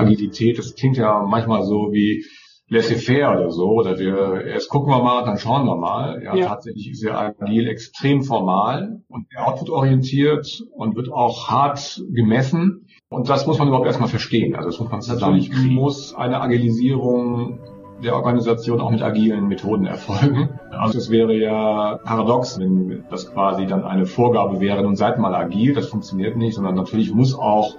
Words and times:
Agilität, 0.00 0.58
das 0.58 0.74
klingt 0.74 0.96
ja 0.96 1.22
manchmal 1.26 1.64
so 1.64 1.88
wie 1.92 2.24
laissez-faire 2.70 3.36
oder 3.36 3.50
so, 3.50 3.66
oder 3.66 3.98
wir, 3.98 4.44
erst 4.46 4.68
gucken 4.68 4.92
wir 4.92 5.02
mal, 5.02 5.24
dann 5.24 5.38
schauen 5.38 5.66
wir 5.66 5.76
mal. 5.76 6.22
Ja, 6.22 6.36
ja. 6.36 6.46
tatsächlich 6.46 6.90
ist 6.90 7.02
ja 7.02 7.34
agil 7.38 7.68
extrem 7.68 8.22
formal 8.22 9.02
und 9.08 9.26
output-orientiert 9.36 10.62
und 10.72 10.94
wird 10.94 11.12
auch 11.12 11.48
hart 11.48 12.00
gemessen. 12.10 12.86
Und 13.08 13.28
das 13.28 13.46
muss 13.46 13.58
man 13.58 13.68
überhaupt 13.68 13.86
erstmal 13.86 14.08
verstehen. 14.08 14.54
Also 14.54 14.68
das 14.68 14.78
muss 14.78 14.90
man 14.90 15.18
natürlich 15.18 15.52
muss 15.52 16.14
eine 16.14 16.40
Agilisierung 16.40 17.58
der 18.04 18.14
Organisation 18.14 18.80
auch 18.80 18.90
mit 18.90 19.02
agilen 19.02 19.48
Methoden 19.48 19.86
erfolgen. 19.86 20.58
Also 20.70 20.96
es 20.96 21.10
wäre 21.10 21.34
ja 21.34 21.98
paradox, 22.04 22.58
wenn 22.58 23.04
das 23.10 23.30
quasi 23.32 23.66
dann 23.66 23.84
eine 23.84 24.06
Vorgabe 24.06 24.60
wäre, 24.60 24.82
nun 24.82 24.96
seid 24.96 25.18
mal 25.18 25.34
agil, 25.34 25.74
das 25.74 25.88
funktioniert 25.88 26.36
nicht, 26.36 26.54
sondern 26.54 26.76
natürlich 26.76 27.12
muss 27.12 27.34
auch 27.34 27.76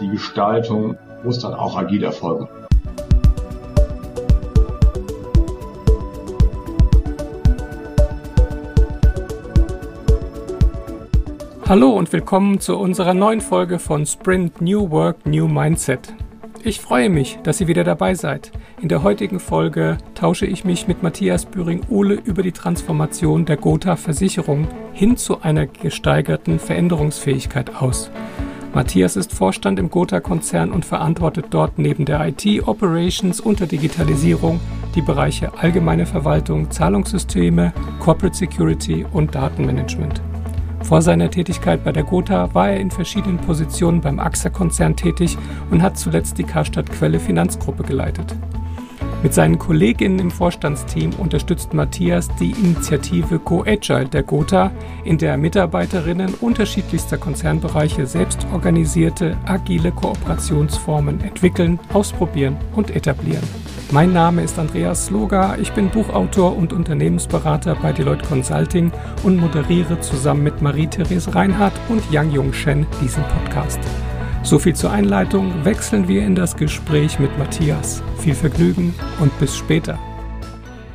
die 0.00 0.08
Gestaltung, 0.08 0.96
muss 1.24 1.38
dann 1.38 1.54
auch 1.54 1.76
agil 1.76 2.02
erfolgen. 2.04 2.48
Hallo 11.68 11.90
und 11.90 12.10
willkommen 12.14 12.60
zu 12.60 12.78
unserer 12.78 13.12
neuen 13.12 13.42
Folge 13.42 13.78
von 13.78 14.06
Sprint 14.06 14.62
New 14.62 14.90
Work, 14.90 15.26
New 15.26 15.48
Mindset. 15.48 16.14
Ich 16.64 16.80
freue 16.80 17.10
mich, 17.10 17.38
dass 17.42 17.60
ihr 17.60 17.68
wieder 17.68 17.84
dabei 17.84 18.14
seid. 18.14 18.52
In 18.80 18.88
der 18.88 19.02
heutigen 19.02 19.38
Folge 19.38 19.98
tausche 20.14 20.46
ich 20.46 20.64
mich 20.64 20.88
mit 20.88 21.02
Matthias 21.02 21.44
Büring-Ohle 21.44 22.14
über 22.14 22.42
die 22.42 22.52
Transformation 22.52 23.44
der 23.44 23.58
Gotha 23.58 23.96
Versicherung 23.96 24.66
hin 24.94 25.18
zu 25.18 25.42
einer 25.42 25.66
gesteigerten 25.66 26.58
Veränderungsfähigkeit 26.58 27.76
aus. 27.76 28.10
Matthias 28.74 29.16
ist 29.16 29.32
Vorstand 29.32 29.78
im 29.78 29.88
Gotha-Konzern 29.88 30.70
und 30.70 30.84
verantwortet 30.84 31.46
dort 31.50 31.78
neben 31.78 32.04
der 32.04 32.28
IT 32.28 32.68
Operations 32.68 33.40
und 33.40 33.60
der 33.60 33.66
Digitalisierung 33.66 34.60
die 34.94 35.00
Bereiche 35.02 35.52
allgemeine 35.56 36.04
Verwaltung, 36.04 36.70
Zahlungssysteme, 36.70 37.72
Corporate 37.98 38.36
Security 38.36 39.06
und 39.10 39.34
Datenmanagement. 39.34 40.20
Vor 40.82 41.02
seiner 41.02 41.30
Tätigkeit 41.30 41.82
bei 41.82 41.92
der 41.92 42.04
Gotha 42.04 42.54
war 42.54 42.70
er 42.70 42.80
in 42.80 42.90
verschiedenen 42.90 43.38
Positionen 43.38 44.00
beim 44.00 44.20
AXA-Konzern 44.20 44.96
tätig 44.96 45.36
und 45.70 45.82
hat 45.82 45.98
zuletzt 45.98 46.38
die 46.38 46.44
Karstadt 46.44 46.90
Quelle 46.92 47.20
Finanzgruppe 47.20 47.82
geleitet. 47.82 48.34
Mit 49.20 49.34
seinen 49.34 49.58
Kolleginnen 49.58 50.20
im 50.20 50.30
Vorstandsteam 50.30 51.10
unterstützt 51.18 51.74
Matthias 51.74 52.28
die 52.38 52.52
Initiative 52.52 53.40
Go 53.40 53.64
Agile 53.66 54.06
der 54.06 54.22
Gotha, 54.22 54.70
in 55.04 55.18
der 55.18 55.36
Mitarbeiterinnen 55.36 56.34
unterschiedlichster 56.34 57.18
Konzernbereiche 57.18 58.06
selbstorganisierte, 58.06 59.36
agile 59.44 59.90
Kooperationsformen 59.90 61.20
entwickeln, 61.22 61.80
ausprobieren 61.92 62.56
und 62.76 62.94
etablieren. 62.94 63.42
Mein 63.90 64.12
Name 64.12 64.42
ist 64.42 64.56
Andreas 64.56 65.06
Sloga, 65.06 65.56
ich 65.60 65.72
bin 65.72 65.88
Buchautor 65.88 66.56
und 66.56 66.72
Unternehmensberater 66.72 67.74
bei 67.74 67.92
Deloitte 67.92 68.24
Consulting 68.24 68.92
und 69.24 69.36
moderiere 69.36 69.98
zusammen 69.98 70.44
mit 70.44 70.62
Marie-Therese 70.62 71.34
Reinhardt 71.34 71.74
und 71.88 72.08
Yang 72.12 72.32
Yong 72.32 72.52
Shen 72.52 72.86
diesen 73.02 73.24
Podcast. 73.24 73.80
So 74.44 74.58
viel 74.58 74.74
zur 74.74 74.90
Einleitung, 74.90 75.64
wechseln 75.64 76.08
wir 76.08 76.24
in 76.24 76.34
das 76.34 76.56
Gespräch 76.56 77.18
mit 77.18 77.36
Matthias. 77.38 78.02
Viel 78.18 78.34
Vergnügen 78.34 78.94
und 79.20 79.36
bis 79.38 79.56
später. 79.56 79.98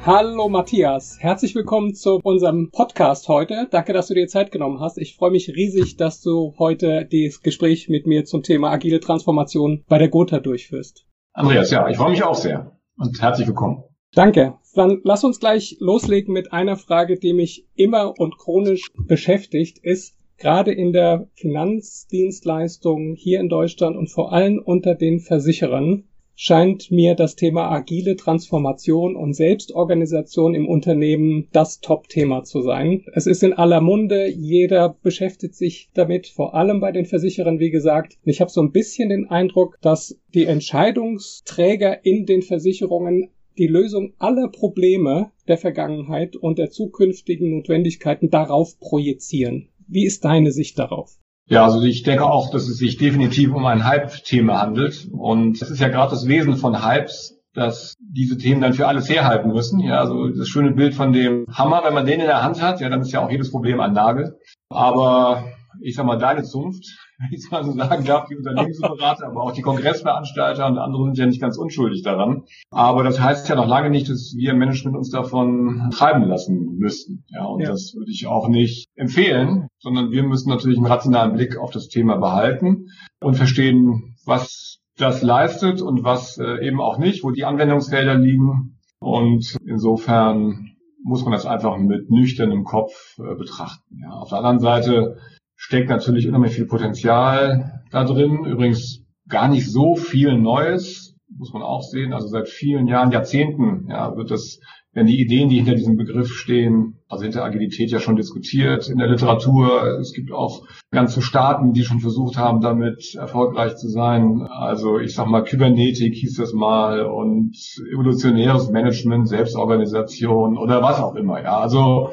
Hallo 0.06 0.50
Matthias, 0.50 1.18
herzlich 1.20 1.54
willkommen 1.54 1.94
zu 1.94 2.20
unserem 2.24 2.72
Podcast 2.72 3.28
heute. 3.28 3.68
Danke, 3.70 3.94
dass 3.94 4.08
du 4.08 4.16
dir 4.16 4.28
Zeit 4.28 4.52
genommen 4.52 4.80
hast. 4.80 4.98
Ich 4.98 5.16
freue 5.16 5.32
mich 5.32 5.50
riesig, 5.50 5.98
dass 5.98 6.22
du 6.22 6.56
heute 6.58 7.08
das 7.12 7.42
Gespräch 7.42 7.90
mit 7.90 8.08
mir 8.08 8.26
zum 8.26 8.44
Thema 8.44 8.72
agile 8.72 9.00
Transformation 9.00 9.84
bei 9.88 9.98
der 9.98 10.10
Gotha 10.10 10.40
durchführst. 10.40 11.06
Andreas, 11.34 11.70
ja, 11.70 11.88
ich 11.88 11.98
freue 11.98 12.12
mich 12.12 12.24
auch 12.24 12.36
sehr 12.36 12.78
und 12.98 13.22
herzlich 13.22 13.48
willkommen. 13.48 13.84
Danke. 14.14 14.56
Dann 14.74 15.02
lass 15.04 15.24
uns 15.24 15.40
gleich 15.40 15.78
loslegen 15.80 16.34
mit 16.34 16.52
einer 16.52 16.78
Frage, 16.78 17.20
die 17.20 17.34
mich 17.34 17.68
immer 17.76 18.14
und 18.18 18.38
chronisch 18.38 18.92
beschäftigt, 18.98 19.80
ist 19.80 20.16
gerade 20.38 20.72
in 20.72 20.94
der 20.94 21.28
Finanzdienstleistung 21.36 23.16
hier 23.16 23.40
in 23.40 23.50
Deutschland 23.50 23.96
und 23.96 24.08
vor 24.08 24.34
allem 24.34 24.60
unter 24.64 24.96
den 24.96 25.20
Versicherern 25.20 26.04
scheint 26.36 26.92
mir 26.92 27.16
das 27.16 27.36
Thema 27.36 27.72
agile 27.72 28.16
Transformation 28.16 29.16
und 29.16 29.34
Selbstorganisation 29.34 30.56
im 30.56 30.68
Unternehmen 30.68 31.48
das 31.52 31.80
Top-Thema 31.80 32.44
zu 32.44 32.62
sein. 32.62 33.06
Es 33.14 33.28
ist 33.28 33.44
in 33.44 33.54
aller 33.54 33.82
Munde, 33.82 34.28
jeder 34.28 34.98
beschäftigt 35.04 35.56
sich 35.56 35.90
damit, 35.94 36.28
vor 36.28 36.56
allem 36.56 36.80
bei 36.80 36.92
den 36.92 37.06
Versicherern, 37.06 37.60
wie 37.60 37.72
gesagt. 37.72 38.18
Ich 38.24 38.42
habe 38.42 38.50
so 38.50 38.62
ein 38.62 38.72
bisschen 38.72 39.10
den 39.10 39.30
Eindruck, 39.30 39.78
dass 39.82 40.20
die 40.34 40.46
Entscheidungsträger 40.46 42.04
in 42.04 42.26
den 42.26 42.42
Versicherungen 42.42 43.30
die 43.58 43.68
Lösung 43.68 44.14
aller 44.18 44.48
Probleme 44.48 45.32
der 45.48 45.58
Vergangenheit 45.58 46.36
und 46.36 46.58
der 46.58 46.72
zukünftigen 46.72 47.52
Notwendigkeiten 47.52 48.32
darauf 48.32 48.80
projizieren. 48.80 49.70
Wie 49.94 50.06
ist 50.06 50.26
deine 50.26 50.52
Sicht 50.52 50.80
darauf? 50.80 51.12
Ja, 51.48 51.66
also 51.66 51.82
ich 51.84 52.04
denke 52.04 52.26
auch, 52.26 52.52
dass 52.52 52.68
es 52.68 52.78
sich 52.78 52.98
definitiv 52.98 53.54
um 53.54 53.66
ein 53.66 53.86
Hype-Thema 53.86 54.60
handelt. 54.60 55.08
Und 55.12 55.62
es 55.62 55.70
ist 55.70 55.80
ja 55.80 55.90
gerade 55.90 56.12
das 56.12 56.28
Wesen 56.28 56.56
von 56.56 56.84
Hypes, 56.84 57.38
dass 57.54 57.94
diese 58.00 58.38
Themen 58.38 58.62
dann 58.62 58.74
für 58.74 58.88
alles 58.88 59.08
herhalten 59.10 59.52
müssen. 59.52 59.80
Ja, 59.80 60.00
also 60.00 60.30
das 60.30 60.48
schöne 60.48 60.72
Bild 60.72 60.96
von 60.96 61.14
dem 61.14 61.46
Hammer, 61.52 61.84
wenn 61.84 61.94
man 61.94 62.06
den 62.06 62.22
in 62.22 62.26
der 62.26 62.42
Hand 62.42 62.62
hat, 62.62 62.82
ja, 62.82 62.90
dann 62.90 63.02
ist 63.02 63.12
ja 63.12 63.24
auch 63.24 63.30
jedes 63.30 63.52
Problem 63.52 63.80
ein 63.80 63.94
Nagel. 63.94 64.40
Aber 64.70 65.46
ich 65.84 65.96
sag 65.96 66.06
mal, 66.06 66.18
deine 66.18 66.44
Zunft, 66.44 66.86
wenn 67.18 67.30
ich 67.32 67.44
es 67.44 67.52
mal 67.52 67.64
so 67.64 67.74
sagen 67.74 68.06
darf, 68.06 68.28
die 68.28 68.38
Unternehmensberater, 68.38 69.28
aber 69.28 69.44
auch 69.44 69.52
die 69.52 69.62
Kongressveranstalter 69.62 70.66
und 70.66 70.78
andere 70.78 71.06
sind 71.06 71.18
ja 71.18 71.26
nicht 71.26 71.42
ganz 71.42 71.58
unschuldig 71.58 72.04
daran. 72.04 72.44
Aber 72.72 73.04
das 73.04 73.20
heißt 73.20 73.50
ja 73.50 73.56
noch 73.56 73.68
lange 73.68 73.90
nicht, 73.90 74.10
dass 74.10 74.34
wir 74.36 74.54
Management 74.54 74.96
uns 74.96 75.10
davon 75.10 75.90
treiben 75.94 76.24
lassen 76.24 76.78
müssten. 76.78 77.26
Ja, 77.28 77.46
und 77.46 77.62
ja. 77.62 77.70
das 77.70 77.94
würde 77.96 78.12
ich 78.12 78.28
auch 78.28 78.48
nicht 78.48 78.88
empfehlen, 78.96 79.68
sondern 79.80 80.12
wir 80.12 80.24
müssen 80.24 80.50
natürlich 80.50 80.78
einen 80.78 80.88
rationalen 80.88 81.34
Blick 81.34 81.58
auf 81.58 81.72
das 81.72 81.90
Thema 81.90 82.18
behalten 82.18 82.88
und 83.22 83.36
verstehen, 83.36 84.16
was 84.26 84.80
das 84.98 85.22
leistet 85.22 85.82
und 85.82 86.04
was 86.04 86.38
äh, 86.38 86.66
eben 86.66 86.80
auch 86.80 86.98
nicht, 86.98 87.24
wo 87.24 87.32
die 87.32 87.46
Anwendungsfelder 87.46 88.16
liegen. 88.16 88.80
Und 89.00 89.58
insofern 89.66 90.74
muss 91.04 91.24
man 91.24 91.34
das 91.34 91.46
einfach 91.46 91.78
mit 91.78 92.10
nüchternem 92.10 92.64
Kopf 92.64 93.18
äh, 93.20 93.36
betrachten. 93.36 94.00
Ja. 94.02 94.12
Auf 94.12 94.30
der 94.30 94.38
anderen 94.40 94.60
Seite 94.60 95.18
steckt 95.64 95.90
natürlich 95.90 96.28
unheimlich 96.28 96.56
viel 96.56 96.66
Potenzial 96.66 97.82
da 97.90 98.04
drin. 98.04 98.44
Übrigens 98.46 99.02
gar 99.30 99.48
nicht 99.48 99.72
so 99.72 99.96
viel 99.96 100.38
Neues, 100.38 101.16
muss 101.38 101.54
man 101.54 101.62
auch 101.62 101.84
sehen. 101.84 102.12
Also 102.12 102.28
seit 102.28 102.50
vielen 102.50 102.86
Jahren, 102.86 103.12
Jahrzehnten, 103.12 103.88
ja, 103.90 104.14
wird 104.18 104.30
das, 104.30 104.60
wenn 104.92 105.06
die 105.06 105.22
Ideen, 105.22 105.48
die 105.48 105.56
hinter 105.56 105.76
diesem 105.76 105.96
Begriff 105.96 106.34
stehen, 106.34 107.00
also 107.08 107.24
hinter 107.24 107.46
Agilität 107.46 107.92
ja 107.92 108.02
schon 108.02 108.18
diskutiert 108.18 108.90
in 108.90 108.98
der 108.98 109.08
Literatur. 109.08 110.00
Es 110.02 110.12
gibt 110.12 110.34
auch 110.34 110.68
ganze 110.92 111.22
Staaten, 111.22 111.72
die 111.72 111.84
schon 111.84 112.02
versucht 112.02 112.38
haben, 112.38 112.60
damit 112.60 113.16
erfolgreich 113.16 113.78
zu 113.78 113.88
sein. 113.88 114.42
Also 114.42 115.00
ich 115.00 115.16
sag 115.16 115.28
mal, 115.28 115.46
Kybernetik 115.46 116.14
hieß 116.14 116.36
das 116.36 116.52
mal 116.52 117.06
und 117.06 117.56
evolutionäres 117.90 118.70
Management, 118.70 119.30
Selbstorganisation 119.30 120.58
oder 120.58 120.82
was 120.82 121.00
auch 121.00 121.16
immer. 121.16 121.42
Ja, 121.42 121.60
also 121.60 122.10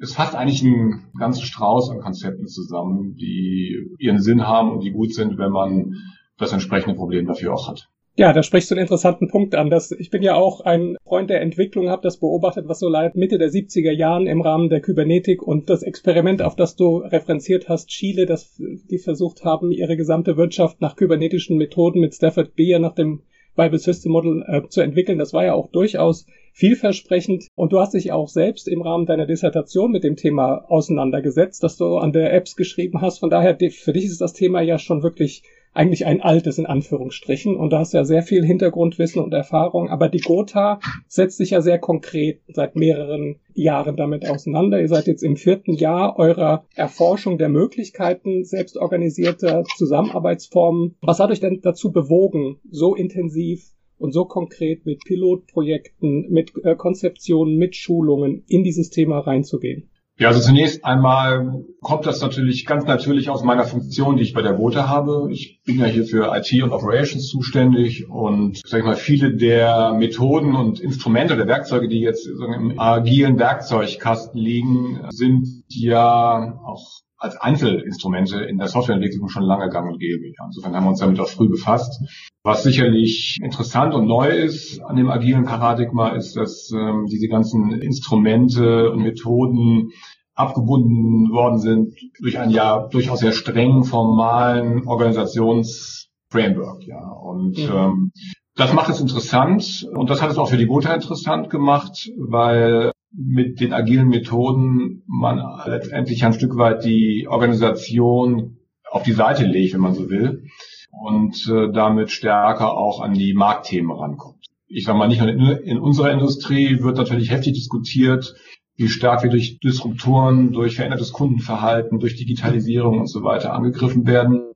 es 0.00 0.14
fasst 0.14 0.34
eigentlich 0.34 0.62
einen 0.62 1.10
ganzen 1.18 1.42
Strauß 1.42 1.90
an 1.90 2.00
Konzepten 2.00 2.46
zusammen, 2.46 3.16
die 3.16 3.76
ihren 3.98 4.20
Sinn 4.20 4.46
haben 4.46 4.72
und 4.72 4.84
die 4.84 4.92
gut 4.92 5.12
sind, 5.12 5.38
wenn 5.38 5.50
man 5.50 5.94
das 6.38 6.52
entsprechende 6.52 6.96
Problem 6.96 7.26
dafür 7.26 7.54
auch 7.54 7.68
hat. 7.68 7.88
Ja, 8.16 8.32
da 8.32 8.42
sprichst 8.42 8.68
du 8.68 8.74
einen 8.74 8.82
interessanten 8.82 9.28
Punkt 9.28 9.54
an. 9.54 9.70
Das, 9.70 9.92
ich 9.92 10.10
bin 10.10 10.24
ja 10.24 10.34
auch 10.34 10.60
ein 10.60 10.96
Freund 11.04 11.30
der 11.30 11.40
Entwicklung, 11.40 11.88
habe 11.88 12.02
das 12.02 12.18
beobachtet, 12.18 12.66
was 12.66 12.80
so 12.80 12.88
leid 12.88 13.14
Mitte 13.14 13.38
der 13.38 13.48
70er 13.48 13.92
Jahren 13.92 14.26
im 14.26 14.40
Rahmen 14.40 14.68
der 14.68 14.80
Kybernetik 14.80 15.40
und 15.40 15.70
das 15.70 15.84
Experiment, 15.84 16.42
auf 16.42 16.56
das 16.56 16.74
du 16.74 16.96
referenziert 16.96 17.68
hast, 17.68 17.88
Chile, 17.90 18.26
das 18.26 18.60
die 18.90 18.98
versucht 18.98 19.44
haben, 19.44 19.70
ihre 19.70 19.96
gesamte 19.96 20.36
Wirtschaft 20.36 20.80
nach 20.80 20.96
kybernetischen 20.96 21.58
Methoden 21.58 22.00
mit 22.00 22.12
Stafford 22.12 22.56
Beer 22.56 22.80
nach 22.80 22.94
dem 22.96 23.22
Bible 23.58 23.78
System 23.80 24.12
Model 24.12 24.44
äh, 24.46 24.68
zu 24.68 24.80
entwickeln. 24.80 25.18
Das 25.18 25.32
war 25.32 25.44
ja 25.44 25.52
auch 25.52 25.68
durchaus 25.70 26.26
vielversprechend. 26.52 27.48
Und 27.56 27.72
du 27.72 27.80
hast 27.80 27.92
dich 27.92 28.12
auch 28.12 28.28
selbst 28.28 28.68
im 28.68 28.82
Rahmen 28.82 29.04
deiner 29.04 29.26
Dissertation 29.26 29.90
mit 29.90 30.04
dem 30.04 30.14
Thema 30.16 30.64
auseinandergesetzt, 30.68 31.62
dass 31.64 31.76
du 31.76 31.96
an 31.98 32.12
der 32.12 32.32
Apps 32.32 32.54
geschrieben 32.54 33.00
hast. 33.00 33.18
Von 33.18 33.30
daher, 33.30 33.58
für 33.70 33.92
dich 33.92 34.04
ist 34.04 34.20
das 34.20 34.32
Thema 34.32 34.60
ja 34.60 34.78
schon 34.78 35.02
wirklich 35.02 35.42
eigentlich 35.78 36.06
ein 36.06 36.20
altes 36.20 36.58
in 36.58 36.66
Anführungsstrichen 36.66 37.56
und 37.56 37.72
da 37.72 37.78
hast 37.78 37.94
ja 37.94 38.04
sehr 38.04 38.22
viel 38.22 38.44
Hintergrundwissen 38.44 39.22
und 39.22 39.32
Erfahrung, 39.32 39.88
aber 39.88 40.08
die 40.08 40.18
Gotha 40.18 40.80
setzt 41.06 41.38
sich 41.38 41.50
ja 41.50 41.60
sehr 41.60 41.78
konkret 41.78 42.40
seit 42.48 42.74
mehreren 42.74 43.36
Jahren 43.54 43.96
damit 43.96 44.28
auseinander. 44.28 44.80
Ihr 44.80 44.88
seid 44.88 45.06
jetzt 45.06 45.22
im 45.22 45.36
vierten 45.36 45.74
Jahr 45.74 46.18
eurer 46.18 46.66
Erforschung 46.74 47.38
der 47.38 47.48
Möglichkeiten 47.48 48.44
selbstorganisierter 48.44 49.62
Zusammenarbeitsformen. 49.76 50.96
Was 51.00 51.20
hat 51.20 51.30
euch 51.30 51.40
denn 51.40 51.60
dazu 51.62 51.92
bewogen, 51.92 52.56
so 52.68 52.96
intensiv 52.96 53.70
und 53.98 54.12
so 54.12 54.24
konkret 54.24 54.84
mit 54.84 55.04
Pilotprojekten, 55.04 56.28
mit 56.28 56.52
äh, 56.64 56.74
Konzeptionen, 56.74 57.56
mit 57.56 57.76
Schulungen 57.76 58.42
in 58.48 58.64
dieses 58.64 58.90
Thema 58.90 59.20
reinzugehen? 59.20 59.88
Ja, 60.20 60.28
also 60.28 60.40
zunächst 60.40 60.84
einmal 60.84 61.64
kommt 61.80 62.04
das 62.04 62.20
natürlich 62.20 62.66
ganz 62.66 62.84
natürlich 62.84 63.30
aus 63.30 63.44
meiner 63.44 63.64
Funktion, 63.64 64.16
die 64.16 64.24
ich 64.24 64.34
bei 64.34 64.42
der 64.42 64.54
Gotha 64.54 64.88
habe. 64.88 65.28
Ich 65.30 65.60
bin 65.64 65.78
ja 65.78 65.86
hier 65.86 66.04
für 66.04 66.34
IT 66.36 66.60
und 66.60 66.72
Operations 66.72 67.28
zuständig 67.28 68.10
und 68.10 68.60
sag 68.66 68.80
ich 68.80 68.84
mal, 68.84 68.96
viele 68.96 69.36
der 69.36 69.92
Methoden 69.92 70.56
und 70.56 70.80
Instrumente 70.80 71.34
oder 71.34 71.46
Werkzeuge, 71.46 71.86
die 71.86 72.00
jetzt 72.00 72.26
im 72.26 72.80
agilen 72.80 73.38
Werkzeugkasten 73.38 74.40
liegen, 74.40 75.06
sind 75.10 75.46
ja 75.68 76.58
auch 76.64 77.02
als 77.18 77.36
Einzelinstrumente 77.36 78.44
in 78.44 78.58
der 78.58 78.68
Softwareentwicklung 78.68 79.28
schon 79.28 79.42
lange 79.42 79.68
gang 79.68 79.90
und 79.90 79.98
gäbe. 79.98 80.32
Insofern 80.46 80.74
haben 80.74 80.84
wir 80.84 80.90
uns 80.90 81.00
damit 81.00 81.20
auch 81.20 81.28
früh 81.28 81.48
befasst. 81.48 82.00
Was 82.44 82.62
sicherlich 82.62 83.38
interessant 83.42 83.92
und 83.92 84.06
neu 84.06 84.28
ist 84.28 84.80
an 84.82 84.96
dem 84.96 85.10
agilen 85.10 85.44
Paradigma, 85.44 86.10
ist, 86.10 86.36
dass 86.36 86.70
ähm, 86.72 87.06
diese 87.10 87.28
ganzen 87.28 87.72
Instrumente 87.72 88.90
und 88.90 89.02
Methoden 89.02 89.90
abgebunden 90.34 91.32
worden 91.32 91.58
sind 91.58 91.94
durch 92.20 92.38
ein 92.38 92.50
ja 92.50 92.86
durchaus 92.86 93.20
sehr 93.20 93.32
streng 93.32 93.82
formalen 93.82 94.86
Organisationsframework. 94.86 96.86
Ja. 96.86 97.10
Und 97.10 97.58
mhm. 97.58 97.72
ähm, 97.72 98.12
das 98.54 98.72
macht 98.72 98.90
es 98.90 99.00
interessant 99.00 99.88
und 99.92 100.10
das 100.10 100.22
hat 100.22 100.30
es 100.30 100.38
auch 100.38 100.48
für 100.48 100.56
die 100.56 100.66
Gotha 100.66 100.94
interessant 100.94 101.50
gemacht, 101.50 102.08
weil 102.16 102.92
mit 103.12 103.60
den 103.60 103.72
agilen 103.72 104.08
Methoden 104.08 105.02
man 105.06 105.42
letztendlich 105.66 106.24
ein 106.24 106.32
Stück 106.32 106.56
weit 106.56 106.84
die 106.84 107.26
Organisation 107.28 108.58
auf 108.90 109.02
die 109.02 109.12
Seite 109.12 109.44
legt, 109.44 109.74
wenn 109.74 109.80
man 109.80 109.94
so 109.94 110.10
will, 110.10 110.44
und 110.90 111.46
äh, 111.48 111.72
damit 111.72 112.10
stärker 112.10 112.76
auch 112.76 113.00
an 113.00 113.14
die 113.14 113.34
Marktthemen 113.34 113.90
rankommt. 113.90 114.46
Ich 114.66 114.84
sage 114.84 114.98
mal, 114.98 115.08
nicht 115.08 115.20
nur 115.20 115.28
in, 115.28 115.40
in 115.40 115.78
unserer 115.78 116.12
Industrie 116.12 116.82
wird 116.82 116.96
natürlich 116.96 117.30
heftig 117.30 117.54
diskutiert, 117.54 118.34
wie 118.76 118.88
stark 118.88 119.22
wir 119.22 119.30
durch 119.30 119.58
Disruptoren, 119.58 120.52
durch 120.52 120.76
verändertes 120.76 121.12
Kundenverhalten, 121.12 121.98
durch 121.98 122.16
Digitalisierung 122.16 123.00
und 123.00 123.08
so 123.08 123.24
weiter 123.24 123.52
angegriffen 123.52 124.06
werden. 124.06 124.52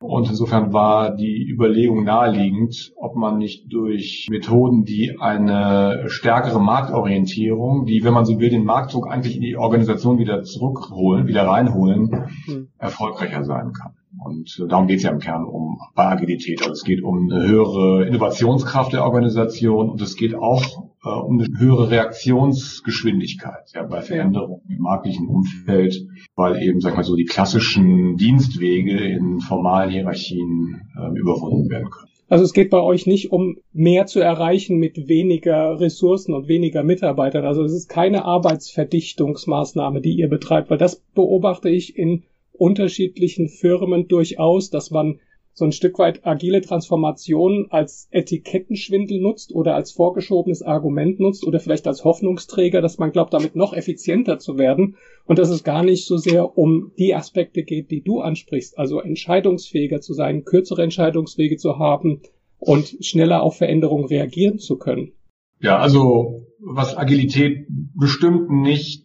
Und 0.00 0.28
insofern 0.28 0.72
war 0.72 1.14
die 1.14 1.48
Überlegung 1.48 2.04
naheliegend, 2.04 2.92
ob 2.96 3.16
man 3.16 3.38
nicht 3.38 3.72
durch 3.72 4.26
Methoden, 4.30 4.84
die 4.84 5.16
eine 5.18 6.04
stärkere 6.08 6.60
Marktorientierung, 6.60 7.86
die, 7.86 8.04
wenn 8.04 8.12
man 8.12 8.26
so 8.26 8.38
will, 8.38 8.50
den 8.50 8.64
Marktdruck 8.64 9.10
eigentlich 9.10 9.36
in 9.36 9.42
die 9.42 9.56
Organisation 9.56 10.18
wieder 10.18 10.42
zurückholen, 10.42 11.26
wieder 11.26 11.46
reinholen, 11.46 12.28
mhm. 12.46 12.68
erfolgreicher 12.78 13.44
sein 13.44 13.72
kann. 13.72 13.94
Und 14.24 14.64
darum 14.68 14.86
geht 14.86 14.98
es 14.98 15.02
ja 15.02 15.10
im 15.10 15.18
Kern 15.18 15.44
um 15.44 15.78
bei 15.94 16.06
Agilität. 16.06 16.60
Also 16.60 16.72
es 16.72 16.84
geht 16.84 17.02
um 17.02 17.30
eine 17.30 17.46
höhere 17.46 18.06
Innovationskraft 18.06 18.92
der 18.92 19.04
Organisation 19.04 19.90
und 19.90 20.00
es 20.00 20.16
geht 20.16 20.34
auch 20.34 20.62
äh, 21.06 21.08
um 21.08 21.38
eine 21.38 21.48
höhere 21.58 21.90
Reaktionsgeschwindigkeit 21.90 23.70
ja, 23.74 23.84
bei 23.84 24.02
Veränderungen 24.02 24.62
im 24.68 24.82
marktlichen 24.82 25.28
Umfeld, 25.28 26.06
weil 26.34 26.60
eben, 26.62 26.80
sag 26.80 26.90
ich 26.90 26.96
mal 26.96 27.04
so, 27.04 27.14
die 27.14 27.24
klassischen 27.24 28.16
Dienstwege 28.16 28.98
in 28.98 29.40
formalen 29.40 29.90
Hierarchien 29.90 30.82
äh, 30.96 31.18
überwunden 31.18 31.70
werden 31.70 31.90
können. 31.90 32.10
Also 32.28 32.42
es 32.42 32.52
geht 32.52 32.70
bei 32.70 32.80
euch 32.80 33.06
nicht 33.06 33.30
um 33.30 33.58
mehr 33.72 34.06
zu 34.06 34.18
erreichen 34.18 34.78
mit 34.78 35.08
weniger 35.08 35.78
Ressourcen 35.78 36.34
und 36.34 36.48
weniger 36.48 36.82
Mitarbeitern. 36.82 37.44
Also 37.44 37.62
es 37.62 37.72
ist 37.72 37.88
keine 37.88 38.24
Arbeitsverdichtungsmaßnahme, 38.24 40.00
die 40.00 40.16
ihr 40.16 40.28
betreibt, 40.28 40.70
weil 40.70 40.78
das 40.78 40.96
beobachte 40.96 41.68
ich 41.68 41.96
in 41.96 42.24
unterschiedlichen 42.52 43.48
Firmen 43.48 44.08
durchaus, 44.08 44.70
dass 44.70 44.90
man 44.90 45.20
so 45.58 45.64
ein 45.64 45.72
Stück 45.72 45.98
weit 45.98 46.26
agile 46.26 46.60
Transformation 46.60 47.68
als 47.70 48.08
Etikettenschwindel 48.10 49.22
nutzt 49.22 49.54
oder 49.54 49.74
als 49.74 49.90
vorgeschobenes 49.90 50.60
Argument 50.60 51.18
nutzt 51.18 51.46
oder 51.46 51.60
vielleicht 51.60 51.86
als 51.86 52.04
Hoffnungsträger, 52.04 52.82
dass 52.82 52.98
man 52.98 53.10
glaubt, 53.10 53.32
damit 53.32 53.56
noch 53.56 53.72
effizienter 53.72 54.38
zu 54.38 54.58
werden 54.58 54.96
und 55.24 55.38
dass 55.38 55.48
es 55.48 55.64
gar 55.64 55.82
nicht 55.82 56.04
so 56.04 56.18
sehr 56.18 56.58
um 56.58 56.92
die 56.98 57.14
Aspekte 57.14 57.62
geht, 57.62 57.90
die 57.90 58.02
du 58.02 58.20
ansprichst, 58.20 58.78
also 58.78 59.00
entscheidungsfähiger 59.00 60.02
zu 60.02 60.12
sein, 60.12 60.44
kürzere 60.44 60.82
Entscheidungswege 60.82 61.56
zu 61.56 61.78
haben 61.78 62.20
und 62.58 62.98
schneller 63.00 63.42
auf 63.42 63.56
Veränderungen 63.56 64.04
reagieren 64.04 64.58
zu 64.58 64.76
können. 64.76 65.12
Ja, 65.60 65.78
also 65.78 66.42
was 66.58 66.96
Agilität 66.96 67.66
bestimmt 67.94 68.50
nicht 68.50 69.04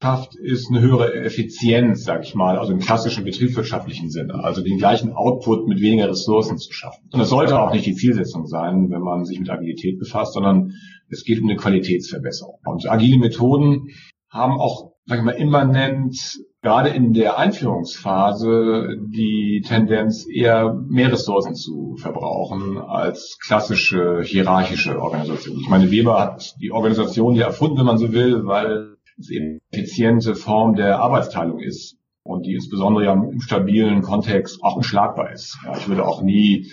schafft, 0.00 0.36
ist 0.36 0.70
eine 0.70 0.80
höhere 0.80 1.14
Effizienz, 1.24 2.04
sage 2.04 2.24
ich 2.24 2.34
mal, 2.34 2.58
also 2.58 2.72
im 2.72 2.78
klassischen 2.78 3.24
betriebswirtschaftlichen 3.24 4.10
Sinne, 4.10 4.34
also 4.44 4.62
den 4.62 4.78
gleichen 4.78 5.12
Output 5.12 5.66
mit 5.66 5.80
weniger 5.80 6.08
Ressourcen 6.08 6.58
zu 6.58 6.72
schaffen. 6.72 7.08
Und 7.12 7.18
das 7.18 7.30
sollte 7.30 7.58
auch 7.58 7.72
nicht 7.72 7.86
die 7.86 7.94
Zielsetzung 7.94 8.46
sein, 8.46 8.90
wenn 8.90 9.00
man 9.00 9.24
sich 9.24 9.38
mit 9.38 9.50
Agilität 9.50 9.98
befasst, 9.98 10.34
sondern 10.34 10.72
es 11.08 11.24
geht 11.24 11.40
um 11.40 11.48
eine 11.48 11.56
Qualitätsverbesserung. 11.56 12.58
Und 12.64 12.88
agile 12.88 13.18
Methoden 13.18 13.88
haben 14.28 14.52
auch, 14.52 14.92
sag 15.06 15.18
ich 15.18 15.24
mal, 15.24 15.32
immanent 15.32 16.38
gerade 16.62 16.90
in 16.90 17.12
der 17.12 17.38
Einführungsphase 17.38 18.96
die 19.00 19.62
Tendenz, 19.66 20.26
eher 20.28 20.74
mehr 20.88 21.12
Ressourcen 21.12 21.54
zu 21.54 21.96
verbrauchen 21.96 22.78
als 22.78 23.38
klassische 23.40 24.22
hierarchische 24.22 25.00
Organisationen. 25.00 25.60
Ich 25.60 25.68
meine, 25.68 25.90
Weber 25.90 26.18
hat 26.18 26.54
die 26.60 26.72
Organisation 26.72 27.34
ja 27.34 27.46
erfunden, 27.46 27.78
wenn 27.78 27.86
man 27.86 27.98
so 27.98 28.12
will, 28.12 28.44
weil 28.46 28.96
es 29.18 29.30
eben 29.30 29.46
eine 29.46 29.60
effiziente 29.70 30.34
Form 30.34 30.74
der 30.74 30.98
Arbeitsteilung 31.00 31.60
ist 31.60 31.96
und 32.22 32.44
die 32.46 32.54
insbesondere 32.54 33.04
ja 33.04 33.12
im 33.12 33.40
stabilen 33.40 34.02
Kontext 34.02 34.62
auch 34.62 34.76
unschlagbar 34.76 35.32
ist. 35.32 35.58
Ja, 35.64 35.76
ich 35.76 35.88
würde 35.88 36.06
auch 36.06 36.22
nie 36.22 36.70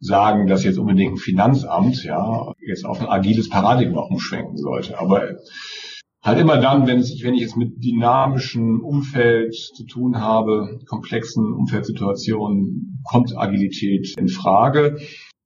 sagen, 0.00 0.46
dass 0.46 0.64
jetzt 0.64 0.78
unbedingt 0.78 1.14
ein 1.14 1.18
Finanzamt 1.18 2.04
ja 2.04 2.52
jetzt 2.60 2.84
auf 2.84 3.00
ein 3.00 3.08
agiles 3.08 3.48
Paradigma 3.48 4.00
umschwenken 4.02 4.56
sollte. 4.56 4.98
Aber 4.98 5.22
halt 6.28 6.38
immer 6.38 6.58
dann, 6.58 6.86
wenn, 6.86 6.98
es, 6.98 7.22
wenn 7.22 7.34
ich 7.34 7.42
es 7.42 7.56
mit 7.56 7.82
dynamischem 7.82 8.80
Umfeld 8.84 9.54
zu 9.54 9.84
tun 9.84 10.20
habe, 10.20 10.78
komplexen 10.86 11.52
Umfeldsituationen, 11.52 13.02
kommt 13.04 13.36
Agilität 13.36 14.14
in 14.16 14.28
Frage. 14.28 14.98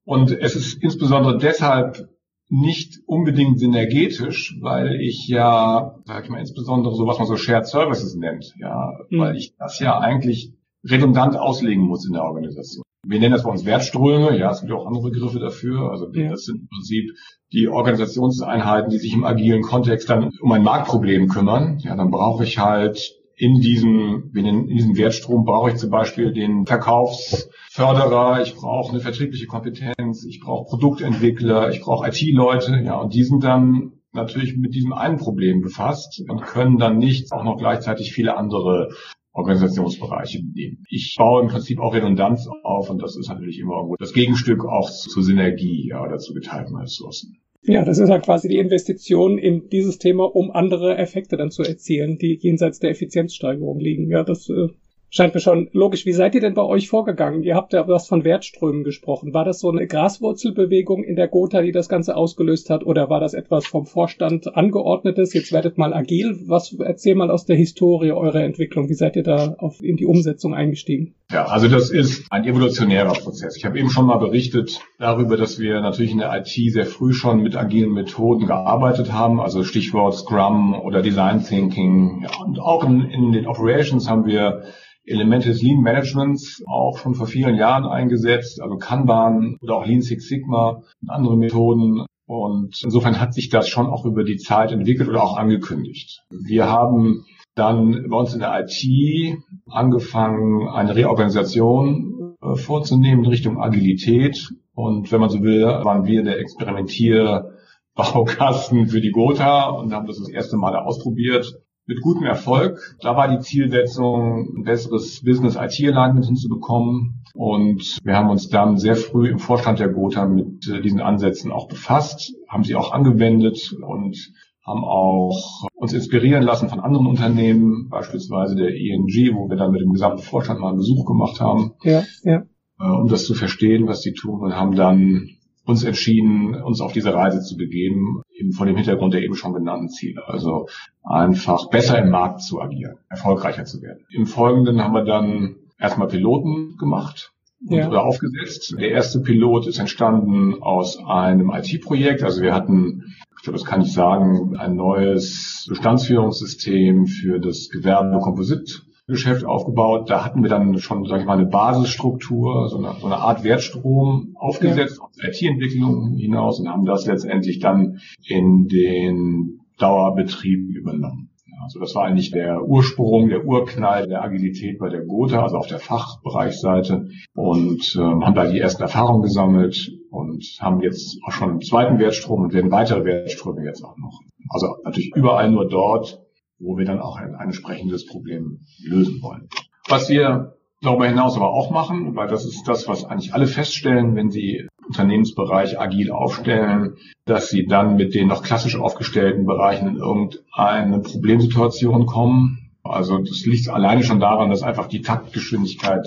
Und 0.05 0.31
es 0.33 0.57
ist 0.57 0.83
insbesondere 0.83 1.39
deshalb 1.39 2.09
nicht 2.49 3.01
unbedingt 3.07 3.59
synergetisch, 3.59 4.59
weil 4.61 5.01
ich 5.01 5.27
ja, 5.27 5.95
sag 6.05 6.25
ich 6.25 6.31
mal, 6.31 6.41
insbesondere 6.41 6.95
so 6.95 7.07
was 7.07 7.19
man 7.19 7.27
so 7.27 7.37
Shared 7.37 7.67
Services 7.67 8.15
nennt, 8.15 8.53
ja, 8.59 8.93
mhm. 9.09 9.19
weil 9.19 9.37
ich 9.37 9.55
das 9.57 9.79
ja 9.79 9.99
eigentlich 9.99 10.53
redundant 10.85 11.37
auslegen 11.37 11.85
muss 11.85 12.07
in 12.07 12.13
der 12.13 12.25
Organisation. 12.25 12.85
Wir 13.05 13.19
nennen 13.19 13.33
das 13.33 13.43
bei 13.43 13.51
uns 13.51 13.65
Wertströme, 13.65 14.39
ja, 14.39 14.51
es 14.51 14.61
gibt 14.61 14.73
auch 14.73 14.87
andere 14.87 15.11
Begriffe 15.11 15.41
dafür. 15.41 15.91
Also 15.91 16.07
das 16.07 16.45
sind 16.45 16.61
im 16.61 16.69
Prinzip 16.69 17.11
die 17.53 17.69
Organisationseinheiten, 17.69 18.91
die 18.91 18.99
sich 18.99 19.13
im 19.13 19.25
agilen 19.25 19.63
Kontext 19.63 20.09
dann 20.09 20.31
um 20.41 20.53
ein 20.53 20.63
Marktproblem 20.63 21.29
kümmern. 21.29 21.79
Ja, 21.81 21.97
dann 21.97 22.11
brauche 22.11 22.45
ich 22.45 22.59
halt 22.59 23.19
in 23.35 23.61
diesem, 23.61 24.31
in 24.35 24.69
diesem 24.69 24.97
Wertstrom 24.97 25.45
brauche 25.45 25.71
ich 25.71 25.77
zum 25.77 25.91
Beispiel 25.91 26.33
den 26.33 26.65
Verkaufsförderer, 26.65 28.43
ich 28.43 28.55
brauche 28.55 28.93
eine 28.93 29.01
vertriebliche 29.01 29.47
Kompetenz, 29.47 30.25
ich 30.25 30.39
brauche 30.39 30.67
Produktentwickler, 30.67 31.71
ich 31.71 31.81
brauche 31.81 32.07
IT-Leute, 32.09 32.83
ja, 32.85 33.01
und 33.01 33.15
die 33.15 33.25
sind 33.25 33.43
dann 33.43 33.95
natürlich 34.13 34.57
mit 34.57 34.75
diesem 34.75 34.93
einen 34.93 35.17
Problem 35.17 35.61
befasst 35.61 36.23
und 36.29 36.43
können 36.43 36.79
dann 36.79 36.99
nicht 36.99 37.33
auch 37.33 37.43
noch 37.43 37.57
gleichzeitig 37.57 38.13
viele 38.13 38.37
andere 38.37 38.91
Organisationsbereiche 39.33 40.43
bedienen. 40.43 40.85
Ich 40.89 41.15
baue 41.17 41.43
im 41.43 41.49
Prinzip 41.49 41.81
auch 41.81 41.95
Redundanz 41.95 42.49
auf 42.65 42.91
und 42.91 43.03
das 43.03 43.17
ist 43.17 43.29
natürlich 43.29 43.59
immer 43.59 43.77
irgendwo 43.77 43.97
das 43.97 44.13
Gegenstück 44.13 44.65
auch 44.65 44.91
zur 44.91 45.23
Synergie 45.23 45.89
ja, 45.89 46.03
oder 46.03 46.19
zu 46.19 46.35
geteilten 46.35 46.77
Ressourcen. 46.77 47.39
Ja, 47.65 47.85
das 47.85 47.99
ist 47.99 48.11
halt 48.11 48.25
quasi 48.25 48.49
die 48.49 48.59
Investition 48.59 49.39
in 49.39 49.69
dieses 49.69 49.99
Thema, 49.99 50.25
um 50.25 50.51
andere 50.51 50.97
Effekte 50.97 51.37
dann 51.37 51.53
zu 51.53 51.63
erzielen, 51.63 52.19
die 52.19 52.37
jenseits 52.41 52.81
der 52.81 52.91
Effizienzsteigerung 52.91 53.79
liegen. 53.79 54.11
Ja, 54.11 54.25
das 54.25 54.49
äh, 54.49 54.69
Scheint 55.15 55.35
mir 55.35 55.41
schon 55.41 55.69
logisch. 55.73 56.07
Wie 56.07 56.15
seid 56.15 56.35
ihr 56.35 56.41
denn 56.41 56.55
bei 56.55 56.63
euch 56.63 56.89
vorgegangen? 56.89 57.43
Ihr 57.43 57.55
habt 57.55 57.75
ja 57.75 57.87
was 57.87 58.09
von 58.09 58.25
Wertströmen 58.25 58.83
gesprochen. 58.83 59.35
War 59.35 59.45
das 59.45 59.61
so 59.61 59.69
eine 59.69 59.87
Graswurzelbewegung 59.87 61.05
in 61.05 61.17
der 61.17 61.29
Gotha, 61.29 61.61
die 61.61 61.71
das 61.71 61.91
Ganze 61.91 62.17
ausgelöst 62.17 62.71
hat? 62.71 62.83
Oder 62.87 63.11
war 63.11 63.21
das 63.21 63.35
etwas 63.35 63.67
vom 63.67 63.85
Vorstand 63.85 64.57
angeordnetes? 64.57 65.35
Jetzt 65.35 65.53
werdet 65.53 65.77
mal 65.77 65.93
agil. 65.93 66.41
Was, 66.47 66.73
erzähl 66.73 67.15
mal 67.15 67.31
aus 67.31 67.45
der 67.45 67.57
Historie 67.57 68.13
eurer 68.13 68.43
Entwicklung. 68.43 68.89
Wie 68.89 68.95
seid 68.95 69.15
ihr 69.17 69.23
da 69.23 69.55
auf, 69.59 69.83
in 69.83 69.99
die 69.99 70.07
Umsetzung 70.07 70.55
eingestiegen? 70.55 71.15
Ja, 71.31 71.45
also 71.45 71.69
das 71.69 71.91
ist 71.91 72.25
ein 72.31 72.47
evolutionärer 72.47 73.13
Prozess. 73.13 73.59
Ich 73.59 73.67
habe 73.67 73.79
eben 73.79 73.91
schon 73.91 74.07
mal 74.07 74.17
berichtet 74.17 74.81
darüber, 74.99 75.37
dass 75.37 75.59
wir 75.59 75.83
natürlich 75.83 76.13
in 76.13 76.21
der 76.21 76.35
IT 76.35 76.73
sehr 76.73 76.87
früh 76.87 77.13
schon 77.13 77.43
mit 77.43 77.55
agilen 77.55 77.93
Methoden 77.93 78.47
gearbeitet 78.47 79.13
haben. 79.13 79.43
Also 79.43 79.63
Stichwort 79.63 80.15
Scrum 80.15 80.73
oder 80.73 81.03
Design 81.03 81.45
Thinking. 81.45 82.23
Ja, 82.23 82.31
und 82.47 82.59
auch 82.59 82.83
in, 82.85 83.03
in 83.11 83.33
den 83.33 83.47
Operations 83.47 84.09
haben 84.09 84.25
wir 84.25 84.63
Elemente 85.05 85.49
des 85.49 85.63
Lean 85.63 85.81
Managements 85.81 86.63
auch 86.67 86.99
schon 86.99 87.15
vor 87.15 87.27
vielen 87.27 87.57
Jahren 87.57 87.87
eingesetzt, 87.87 88.61
also 88.61 88.77
Kanban 88.77 89.57
oder 89.61 89.77
auch 89.77 89.87
Lean 89.87 90.03
Six 90.03 90.29
Sigma 90.29 90.83
und 91.01 91.11
andere 91.11 91.37
Methoden. 91.37 92.05
Und 92.27 92.81
insofern 92.83 93.21
hat 93.21 93.35
sich 93.35 93.51
das 93.51 93.69
schon 93.69 93.87
auch 93.87 94.05
über 94.05 94.25
die 94.25 94.37
Zeit 94.37 94.73
entwickelt 94.73 95.09
oder 95.09 95.23
auch 95.23 95.37
angekündigt. 95.37 96.25
Wir 96.31 96.69
haben 96.71 97.25
dann 97.55 98.09
bei 98.09 98.17
uns 98.17 98.33
in 98.33 98.41
der 98.41 98.65
IT 98.65 99.37
angefangen, 99.69 100.67
eine 100.69 100.97
Reorganisation 100.97 102.35
äh, 102.41 102.57
vorzunehmen 102.57 103.25
in 103.25 103.31
Richtung 103.31 103.61
Agilität. 103.61 104.55
Und 104.75 105.13
wenn 105.13 105.21
man 105.21 105.29
so 105.29 105.43
will, 105.43 105.65
waren 105.65 106.07
wir 106.07 106.23
der 106.23 106.39
Experimentierbaukasten 106.39 108.87
für 108.87 109.03
die 109.03 109.11
Gotha 109.11 109.69
und 109.69 109.93
haben 109.93 110.07
das 110.07 110.19
das 110.19 110.31
erste 110.31 110.57
Mal 110.57 110.75
ausprobiert 110.77 111.62
mit 111.87 112.01
gutem 112.01 112.25
Erfolg. 112.25 112.97
Da 113.01 113.17
war 113.17 113.29
die 113.29 113.41
Zielsetzung, 113.41 114.59
ein 114.59 114.65
besseres 114.65 115.23
Business-IT-Alignment 115.25 116.27
hinzubekommen. 116.27 117.23
Und 117.35 117.99
wir 118.05 118.17
haben 118.17 118.31
uns 118.31 118.49
dann 118.49 118.77
sehr 118.77 118.97
früh 118.97 119.29
im 119.29 119.39
Vorstand 119.39 119.79
der 119.79 119.89
Gotha 119.89 120.27
mit 120.27 120.69
äh, 120.69 120.81
diesen 120.83 121.01
Ansätzen 121.01 121.51
auch 121.51 121.69
befasst, 121.69 122.35
haben 122.49 122.65
sie 122.65 122.75
auch 122.75 122.93
angewendet 122.93 123.75
und 123.81 124.17
haben 124.65 124.85
auch 124.85 125.67
uns 125.75 125.93
inspirieren 125.93 126.45
lassen 126.45 126.69
von 126.69 126.79
anderen 126.79 127.07
Unternehmen, 127.07 127.89
beispielsweise 127.89 128.55
der 128.55 128.75
ING, 128.75 129.35
wo 129.35 129.49
wir 129.49 129.57
dann 129.57 129.73
mit 129.73 129.81
dem 129.81 129.93
gesamten 129.93 130.23
Vorstand 130.23 130.61
mal 130.61 130.69
einen 130.69 130.79
Besuch 130.79 131.05
gemacht 131.05 131.41
haben, 131.41 131.73
ja, 131.83 132.05
ja. 132.23 132.43
Äh, 132.79 132.85
um 132.85 133.09
das 133.09 133.25
zu 133.25 133.35
verstehen, 133.35 133.89
was 133.89 134.03
sie 134.03 134.13
tun 134.13 134.41
und 134.41 134.55
haben 134.55 134.77
dann 134.77 135.31
uns 135.65 135.85
entschieden, 135.85 136.55
uns 136.55 136.81
auf 136.81 136.93
diese 136.93 137.15
Reise 137.15 137.41
zu 137.41 137.57
begeben, 137.57 138.23
eben 138.33 138.53
von 138.53 138.67
dem 138.67 138.77
Hintergrund 138.77 139.15
der 139.15 139.23
eben 139.23 139.35
schon 139.35 139.53
genannten 139.53 139.89
Ziele. 139.89 140.23
Also 140.27 140.69
einfach 141.03 141.69
besser 141.71 141.99
im 141.99 142.11
Markt 142.11 142.43
zu 142.43 142.61
agieren, 142.61 142.97
erfolgreicher 143.09 143.65
zu 143.65 143.81
werden. 143.83 144.05
Im 144.11 144.27
Folgenden 144.27 144.83
haben 144.83 144.95
wir 144.95 145.05
dann 145.05 145.57
erstmal 145.79 146.09
Piloten 146.09 146.77
gemacht 146.79 147.33
ja. 147.69 147.89
oder 147.89 148.05
aufgesetzt. 148.05 148.75
Der 148.79 148.91
erste 148.91 149.21
Pilot 149.21 149.67
ist 149.67 149.79
entstanden 149.79 150.63
aus 150.63 150.99
einem 151.05 151.51
IT-Projekt. 151.51 152.23
Also 152.23 152.43
wir 152.43 152.55
hatten, 152.55 153.15
ich 153.37 153.43
glaube, 153.43 153.59
das 153.59 153.67
kann 153.67 153.83
ich 153.83 153.93
sagen, 153.93 154.57
ein 154.57 154.75
neues 154.75 155.67
Bestandsführungssystem 155.69 157.07
für 157.07 157.39
das 157.39 157.69
Gewerbe 157.71 158.19
Komposit 158.21 158.85
Geschäft 159.07 159.45
aufgebaut. 159.45 160.09
Da 160.11 160.25
hatten 160.25 160.43
wir 160.43 160.51
dann 160.51 160.79
schon, 160.79 161.05
sage 161.07 161.23
ich 161.23 161.27
mal, 161.27 161.39
eine 161.39 161.47
Basisstruktur, 161.47 162.69
so 162.69 162.79
eine, 162.79 162.95
so 163.01 163.07
eine 163.07 163.17
Art 163.17 163.45
Wertstrom 163.45 164.35
aufgesetzt 164.37 164.99
ja. 164.99 165.05
aus 165.05 165.41
IT-Entwicklung 165.41 166.15
hinaus 166.17 166.61
und 166.61 166.69
haben 166.69 166.85
das 166.85 167.07
letztendlich 167.07 167.59
dann 167.59 168.01
in 168.25 168.69
den 168.69 169.61
Dauerbetrieb 169.79 170.69
übernommen. 170.77 171.31
Also 171.63 171.79
das 171.79 171.95
war 171.95 172.05
eigentlich 172.05 172.33
der 172.33 172.65
Ursprung, 172.65 173.29
der 173.29 173.45
Urknall 173.45 174.09
der 174.09 174.23
Agilität 174.23 174.79
bei 174.79 174.89
der 174.89 175.05
Gotha, 175.05 175.43
also 175.43 175.57
auf 175.57 175.69
der 175.69 175.79
Fachbereichsseite 175.79 177.09
und 177.35 177.97
ähm, 177.97 178.25
haben 178.25 178.35
da 178.35 178.51
die 178.51 178.59
ersten 178.59 178.83
Erfahrungen 178.83 179.23
gesammelt 179.23 179.93
und 180.11 180.45
haben 180.61 180.81
jetzt 180.81 181.19
auch 181.25 181.31
schon 181.31 181.51
einen 181.51 181.61
zweiten 181.61 181.99
Wertstrom 182.01 182.43
und 182.43 182.53
werden 182.53 182.73
weitere 182.73 183.05
Wertströme 183.05 183.65
jetzt 183.65 183.85
auch 183.85 183.97
noch. 183.97 184.21
Also 184.49 184.77
natürlich 184.85 185.13
überall 185.15 185.51
nur 185.51 185.69
dort, 185.69 186.22
wo 186.63 186.79
wir 186.79 186.85
dann 186.85 187.01
auch 187.01 187.17
ein, 187.17 187.35
ein 187.35 187.47
entsprechendes 187.47 188.07
Problem 188.07 188.61
lösen 188.83 189.21
wollen. 189.21 189.49
Was 189.89 190.09
wir 190.09 190.55
darüber 190.81 191.07
hinaus 191.07 191.37
aber 191.37 191.51
auch 191.51 191.71
machen, 191.71 192.15
weil 192.17 192.29
das 192.29 192.45
ist 192.45 192.67
das, 192.67 192.89
was 192.89 193.05
eigentlich 193.05 193.35
alle 193.35 193.47
feststellen, 193.47 194.15
wenn 194.17 194.31
sie 194.31 194.69
Unternehmensbereich 194.87 195.79
agil 195.81 196.11
aufstellen, 196.11 196.97
dass 197.25 197.49
sie 197.49 197.67
dann 197.67 197.97
mit 197.97 198.15
den 198.15 198.29
noch 198.29 198.43
klassisch 198.43 198.77
aufgestellten 198.77 199.47
Bereichen 199.47 199.89
in 199.89 199.97
irgendeine 199.97 201.01
Problemsituation 201.01 202.07
kommen. 202.07 202.71
Also 202.83 203.19
das 203.19 203.45
liegt 203.47 203.69
alleine 203.69 204.03
schon 204.03 204.21
daran, 204.21 204.51
dass 204.51 204.63
einfach 204.63 204.89
die 204.89 205.03
Taktgeschwindigkeit 205.03 206.07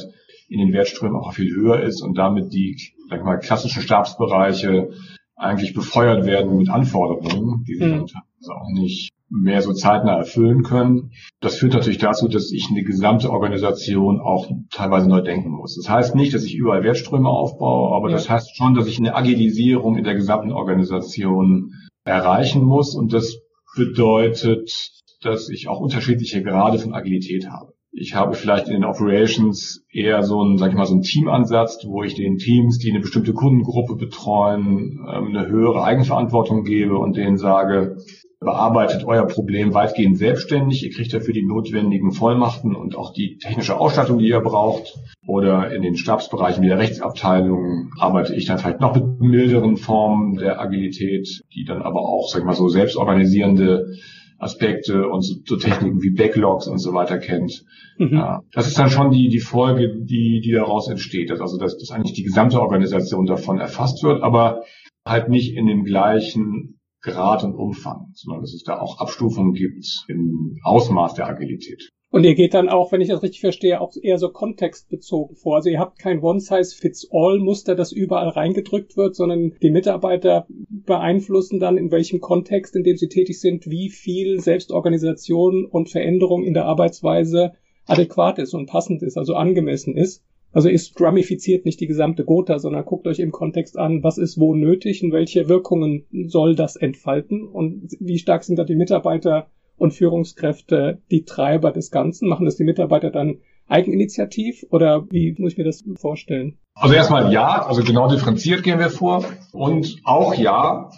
in 0.50 0.59
den 0.59 0.74
Wertströmen 0.74 1.17
auch 1.17 1.33
viel 1.33 1.55
höher 1.55 1.81
ist 1.81 2.01
und 2.01 2.17
damit 2.17 2.53
die 2.53 2.77
sag 3.09 3.24
mal, 3.24 3.38
klassischen 3.38 3.81
Stabsbereiche 3.81 4.89
eigentlich 5.35 5.74
befeuert 5.74 6.25
werden 6.25 6.57
mit 6.57 6.69
Anforderungen, 6.69 7.63
die 7.67 7.75
sie 7.75 7.85
mhm. 7.85 8.01
also 8.01 8.51
auch 8.51 8.69
nicht 8.74 9.14
mehr 9.29 9.62
so 9.62 9.74
zeitnah 9.74 10.17
erfüllen 10.17 10.63
können. 10.63 11.12
Das 11.41 11.55
führt 11.55 11.74
natürlich 11.74 11.98
dazu, 11.98 12.27
dass 12.27 12.51
ich 12.51 12.67
eine 12.70 12.84
gesamte 12.84 13.32
Organisation 13.32 14.20
auch 14.20 14.50
teilweise 14.72 15.10
neu 15.10 15.22
denken 15.22 15.50
muss. 15.50 15.75
Das 15.75 15.89
heißt 15.89 16.15
nicht, 16.15 16.34
dass 16.34 16.44
ich 16.44 16.55
überall 16.55 16.84
Wertströme 16.84 17.29
aufbaue, 17.29 17.96
aber 17.96 18.10
ja. 18.10 18.15
das 18.15 18.29
heißt 18.29 18.55
schon, 18.55 18.75
dass 18.75 18.88
ich 18.88 19.00
eine 19.00 19.15
Agilisierung 19.15 19.98
in 19.98 20.03
der 20.03 20.15
gesamten 20.15 20.51
Organisation 20.51 21.74
erreichen 22.03 22.63
muss. 22.63 22.96
Und 22.96 23.13
das 23.13 23.39
bedeutet, 23.75 24.91
dass 25.22 25.50
ich 25.50 25.67
auch 25.67 25.79
unterschiedliche 25.79 26.44
Grade 26.44 26.77
von 26.77 26.94
Agilität 26.94 27.50
habe. 27.50 27.74
Ich 27.98 28.13
habe 28.13 28.34
vielleicht 28.34 28.67
in 28.67 28.74
den 28.74 28.84
Operations 28.84 29.86
eher 29.89 30.22
so 30.22 30.41
einen, 30.41 30.58
sag 30.58 30.70
ich 30.70 30.75
mal, 30.75 30.86
so 30.86 30.94
einen 30.94 31.01
Teamansatz, 31.01 31.79
wo 31.88 32.03
ich 32.03 32.13
den 32.13 32.38
Teams, 32.38 32.77
die 32.77 32.91
eine 32.91 33.00
bestimmte 33.00 33.34
Kundengruppe 33.34 33.96
betreuen, 33.96 35.00
ähm, 35.10 35.27
eine 35.27 35.48
höhere 35.48 35.82
Eigenverantwortung 35.84 36.65
gebe 36.65 36.98
und 36.98 37.15
denen 37.15 37.38
sage, 37.38 37.96
bearbeitet 38.45 39.03
euer 39.03 39.27
Problem 39.27 39.73
weitgehend 39.73 40.17
selbstständig. 40.17 40.83
Ihr 40.83 40.91
kriegt 40.91 41.13
dafür 41.13 41.33
die 41.33 41.45
notwendigen 41.45 42.11
Vollmachten 42.11 42.75
und 42.75 42.95
auch 42.95 43.11
die 43.11 43.37
technische 43.37 43.77
Ausstattung, 43.77 44.19
die 44.19 44.29
ihr 44.29 44.39
braucht. 44.39 44.93
Oder 45.27 45.73
in 45.73 45.81
den 45.81 45.97
Stabsbereichen 45.97 46.63
wie 46.63 46.67
der 46.67 46.77
Rechtsabteilung 46.77 47.91
arbeite 47.99 48.35
ich 48.35 48.45
dann 48.45 48.59
vielleicht 48.59 48.79
noch 48.79 48.95
mit 48.95 49.19
milderen 49.19 49.75
Formen 49.75 50.35
der 50.35 50.61
Agilität, 50.61 51.27
die 51.53 51.65
dann 51.65 51.81
aber 51.81 52.01
auch, 52.01 52.29
sag 52.29 52.39
ich 52.39 52.45
mal, 52.45 52.53
so 52.53 52.69
selbstorganisierende 52.69 53.97
Aspekte 54.37 55.07
und 55.07 55.21
so, 55.21 55.35
so 55.45 55.55
Techniken 55.55 56.01
wie 56.01 56.11
Backlogs 56.11 56.67
und 56.67 56.77
so 56.77 56.93
weiter 56.93 57.17
kennt. 57.17 57.65
Mhm. 57.97 58.13
Ja, 58.13 58.41
das 58.51 58.67
ist 58.67 58.77
dann 58.77 58.89
schon 58.89 59.11
die, 59.11 59.29
die 59.29 59.39
Folge, 59.39 59.95
die, 60.01 60.41
die 60.41 60.51
daraus 60.51 60.89
entsteht. 60.89 61.31
Also, 61.31 61.57
dass, 61.57 61.77
dass 61.77 61.91
eigentlich 61.91 62.13
die 62.13 62.23
gesamte 62.23 62.61
Organisation 62.61 63.25
davon 63.25 63.59
erfasst 63.59 64.03
wird, 64.03 64.21
aber 64.21 64.63
halt 65.05 65.29
nicht 65.29 65.55
in 65.55 65.67
dem 65.67 65.83
gleichen 65.83 66.79
Grad 67.05 67.43
und 67.43 67.55
Umfang, 67.55 68.12
sondern 68.13 68.41
dass 68.41 68.53
es 68.53 68.63
da 68.63 68.79
auch 68.79 69.00
Abstufungen 69.00 69.53
gibt 69.53 69.85
im 70.07 70.57
Ausmaß 70.63 71.13
der 71.13 71.27
Agilität. 71.27 71.89
Und 72.09 72.24
ihr 72.24 72.33
geht 72.33 72.53
dann 72.53 72.69
auch, 72.69 72.91
wenn 72.91 73.01
ich 73.01 73.09
das 73.09 73.21
richtig 73.24 73.41
verstehe, 73.41 73.81
auch 73.81 73.91
eher 74.01 74.17
so 74.17 74.29
kontextbezogen 74.29 75.35
vor. 75.35 75.55
Also 75.57 75.69
ihr 75.69 75.79
habt 75.79 76.00
kein 76.00 76.21
One-Size-Fits-All-Muster, 76.21 77.75
das 77.75 77.91
überall 77.91 78.29
reingedrückt 78.29 78.95
wird, 78.95 79.15
sondern 79.15 79.53
die 79.62 79.69
Mitarbeiter 79.69 80.47
beeinflussen 80.69 81.59
dann, 81.59 81.77
in 81.77 81.91
welchem 81.91 82.21
Kontext, 82.21 82.75
in 82.75 82.83
dem 82.83 82.95
sie 82.95 83.09
tätig 83.09 83.39
sind, 83.39 83.67
wie 83.67 83.89
viel 83.89 84.39
Selbstorganisation 84.39 85.65
und 85.65 85.89
Veränderung 85.89 86.43
in 86.43 86.53
der 86.53 86.65
Arbeitsweise 86.65 87.51
adäquat 87.85 88.39
ist 88.39 88.53
und 88.53 88.67
passend 88.67 89.03
ist, 89.03 89.17
also 89.17 89.35
angemessen 89.35 89.95
ist. 89.95 90.24
Also 90.55 90.69
ihr 90.69 90.79
strumifiziert 90.79 91.65
nicht 91.65 91.81
die 91.81 91.88
gesamte 91.88 92.24
Gotha, 92.24 92.59
sondern 92.59 92.85
guckt 92.85 93.07
euch 93.07 93.19
im 93.19 93.33
Kontext 93.33 93.77
an, 93.77 94.03
was 94.03 94.17
ist 94.17 94.39
wo 94.39 94.55
nötig 94.55 95.03
und 95.03 95.12
welche 95.12 95.50
Wirkungen 95.50 96.05
soll 96.27 96.55
das 96.55 96.77
entfalten 96.77 97.45
und 97.45 97.91
wie 98.00 98.17
stark 98.17 98.45
sind 98.45 98.57
da 98.57 98.63
die 98.63 98.77
Mitarbeiter 98.77 99.47
und 99.75 99.93
Führungskräfte 99.93 101.01
die 101.12 101.25
Treiber 101.25 101.74
des 101.74 101.91
Ganzen? 101.91 102.29
Machen 102.29 102.45
das 102.45 102.55
die 102.55 102.63
Mitarbeiter 102.63 103.12
dann 103.12 103.39
eigeninitiativ 103.67 104.65
oder 104.69 105.05
wie 105.12 105.35
muss 105.38 105.51
ich 105.51 105.57
mir 105.57 105.65
das 105.65 105.83
vorstellen? 105.97 106.57
Also 106.74 106.95
erstmal 106.95 107.33
ja, 107.33 107.65
also 107.65 107.83
genau 107.83 108.07
differenziert 108.09 108.63
gehen 108.63 108.79
wir 108.79 108.89
vor 108.89 109.25
und 109.51 109.97
auch 110.05 110.35
ja, 110.35 110.89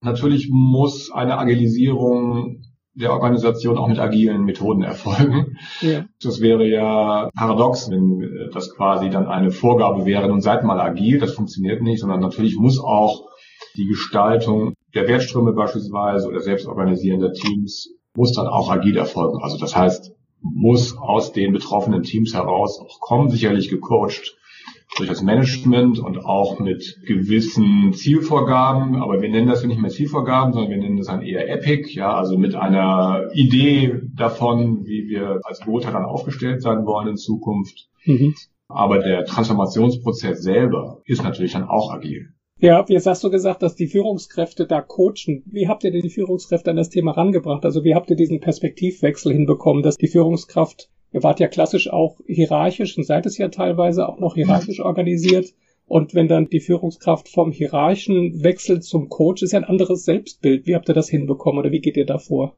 natürlich 0.00 0.48
muss 0.50 1.10
eine 1.12 1.36
Agilisierung 1.36 2.62
der 2.94 3.12
Organisation 3.12 3.78
auch 3.78 3.88
mit 3.88 3.98
agilen 3.98 4.44
Methoden 4.44 4.82
erfolgen. 4.82 5.56
Ja. 5.80 6.04
Das 6.22 6.40
wäre 6.40 6.66
ja 6.66 7.30
paradox, 7.34 7.90
wenn 7.90 8.50
das 8.52 8.74
quasi 8.74 9.08
dann 9.10 9.26
eine 9.26 9.50
Vorgabe 9.50 10.04
wäre, 10.04 10.28
nun 10.28 10.40
seid 10.40 10.64
mal 10.64 10.80
agil, 10.80 11.18
das 11.18 11.32
funktioniert 11.32 11.82
nicht, 11.82 12.00
sondern 12.00 12.20
natürlich 12.20 12.56
muss 12.56 12.78
auch 12.78 13.28
die 13.76 13.86
Gestaltung 13.86 14.74
der 14.94 15.08
Wertströme 15.08 15.52
beispielsweise 15.52 16.28
oder 16.28 16.40
selbstorganisierender 16.40 17.32
Teams 17.32 17.94
muss 18.14 18.32
dann 18.32 18.46
auch 18.46 18.70
agil 18.70 18.98
erfolgen. 18.98 19.38
Also 19.42 19.56
das 19.56 19.74
heißt, 19.74 20.12
muss 20.42 20.96
aus 20.98 21.32
den 21.32 21.52
betroffenen 21.52 22.02
Teams 22.02 22.34
heraus 22.34 22.78
auch 22.78 23.00
kommen, 23.00 23.30
sicherlich 23.30 23.70
gecoacht 23.70 24.36
durch 24.96 25.08
das 25.08 25.22
Management 25.22 25.98
und 25.98 26.18
auch 26.24 26.58
mit 26.58 27.00
gewissen 27.06 27.92
Zielvorgaben, 27.94 28.96
aber 28.96 29.22
wir 29.22 29.30
nennen 29.30 29.48
das 29.48 29.64
nicht 29.64 29.80
mehr 29.80 29.90
Zielvorgaben, 29.90 30.52
sondern 30.52 30.70
wir 30.70 30.78
nennen 30.78 30.98
das 30.98 31.06
dann 31.06 31.22
eher 31.22 31.48
Epic, 31.48 31.94
ja, 31.94 32.14
also 32.14 32.36
mit 32.36 32.54
einer 32.54 33.30
Idee 33.32 34.00
davon, 34.14 34.84
wie 34.84 35.08
wir 35.08 35.40
als 35.44 35.60
Gotha 35.60 35.90
dann 35.90 36.04
aufgestellt 36.04 36.62
sein 36.62 36.84
wollen 36.84 37.08
in 37.08 37.16
Zukunft. 37.16 37.88
Mhm. 38.04 38.34
Aber 38.68 38.98
der 38.98 39.24
Transformationsprozess 39.24 40.42
selber 40.42 41.00
ist 41.04 41.22
natürlich 41.22 41.52
dann 41.52 41.68
auch 41.68 41.92
agil. 41.92 42.28
Ja, 42.58 42.84
jetzt 42.86 43.06
hast 43.06 43.24
du 43.24 43.30
gesagt, 43.30 43.62
dass 43.62 43.74
die 43.74 43.88
Führungskräfte 43.88 44.66
da 44.66 44.80
coachen. 44.80 45.42
Wie 45.46 45.66
habt 45.66 45.82
ihr 45.82 45.90
denn 45.90 46.02
die 46.02 46.10
Führungskräfte 46.10 46.70
an 46.70 46.76
das 46.76 46.90
Thema 46.90 47.10
rangebracht? 47.10 47.64
Also 47.64 47.82
wie 47.82 47.94
habt 47.94 48.08
ihr 48.10 48.16
diesen 48.16 48.38
Perspektivwechsel 48.38 49.32
hinbekommen, 49.32 49.82
dass 49.82 49.96
die 49.96 50.06
Führungskraft 50.06 50.88
Ihr 51.12 51.22
wart 51.22 51.40
ja 51.40 51.48
klassisch 51.48 51.90
auch 51.90 52.20
hierarchisch 52.26 52.96
und 52.96 53.04
seid 53.04 53.26
es 53.26 53.38
ja 53.38 53.48
teilweise 53.48 54.08
auch 54.08 54.18
noch 54.18 54.34
hierarchisch 54.34 54.80
organisiert. 54.80 55.52
Und 55.86 56.14
wenn 56.14 56.28
dann 56.28 56.48
die 56.48 56.60
Führungskraft 56.60 57.28
vom 57.28 57.52
Hierarchen 57.52 58.42
wechselt 58.42 58.82
zum 58.82 59.10
Coach, 59.10 59.42
ist 59.42 59.52
ja 59.52 59.58
ein 59.58 59.64
anderes 59.64 60.04
Selbstbild. 60.04 60.66
Wie 60.66 60.74
habt 60.74 60.88
ihr 60.88 60.94
das 60.94 61.08
hinbekommen 61.08 61.58
oder 61.58 61.70
wie 61.70 61.80
geht 61.80 61.98
ihr 61.98 62.06
da 62.06 62.16
vor? 62.16 62.56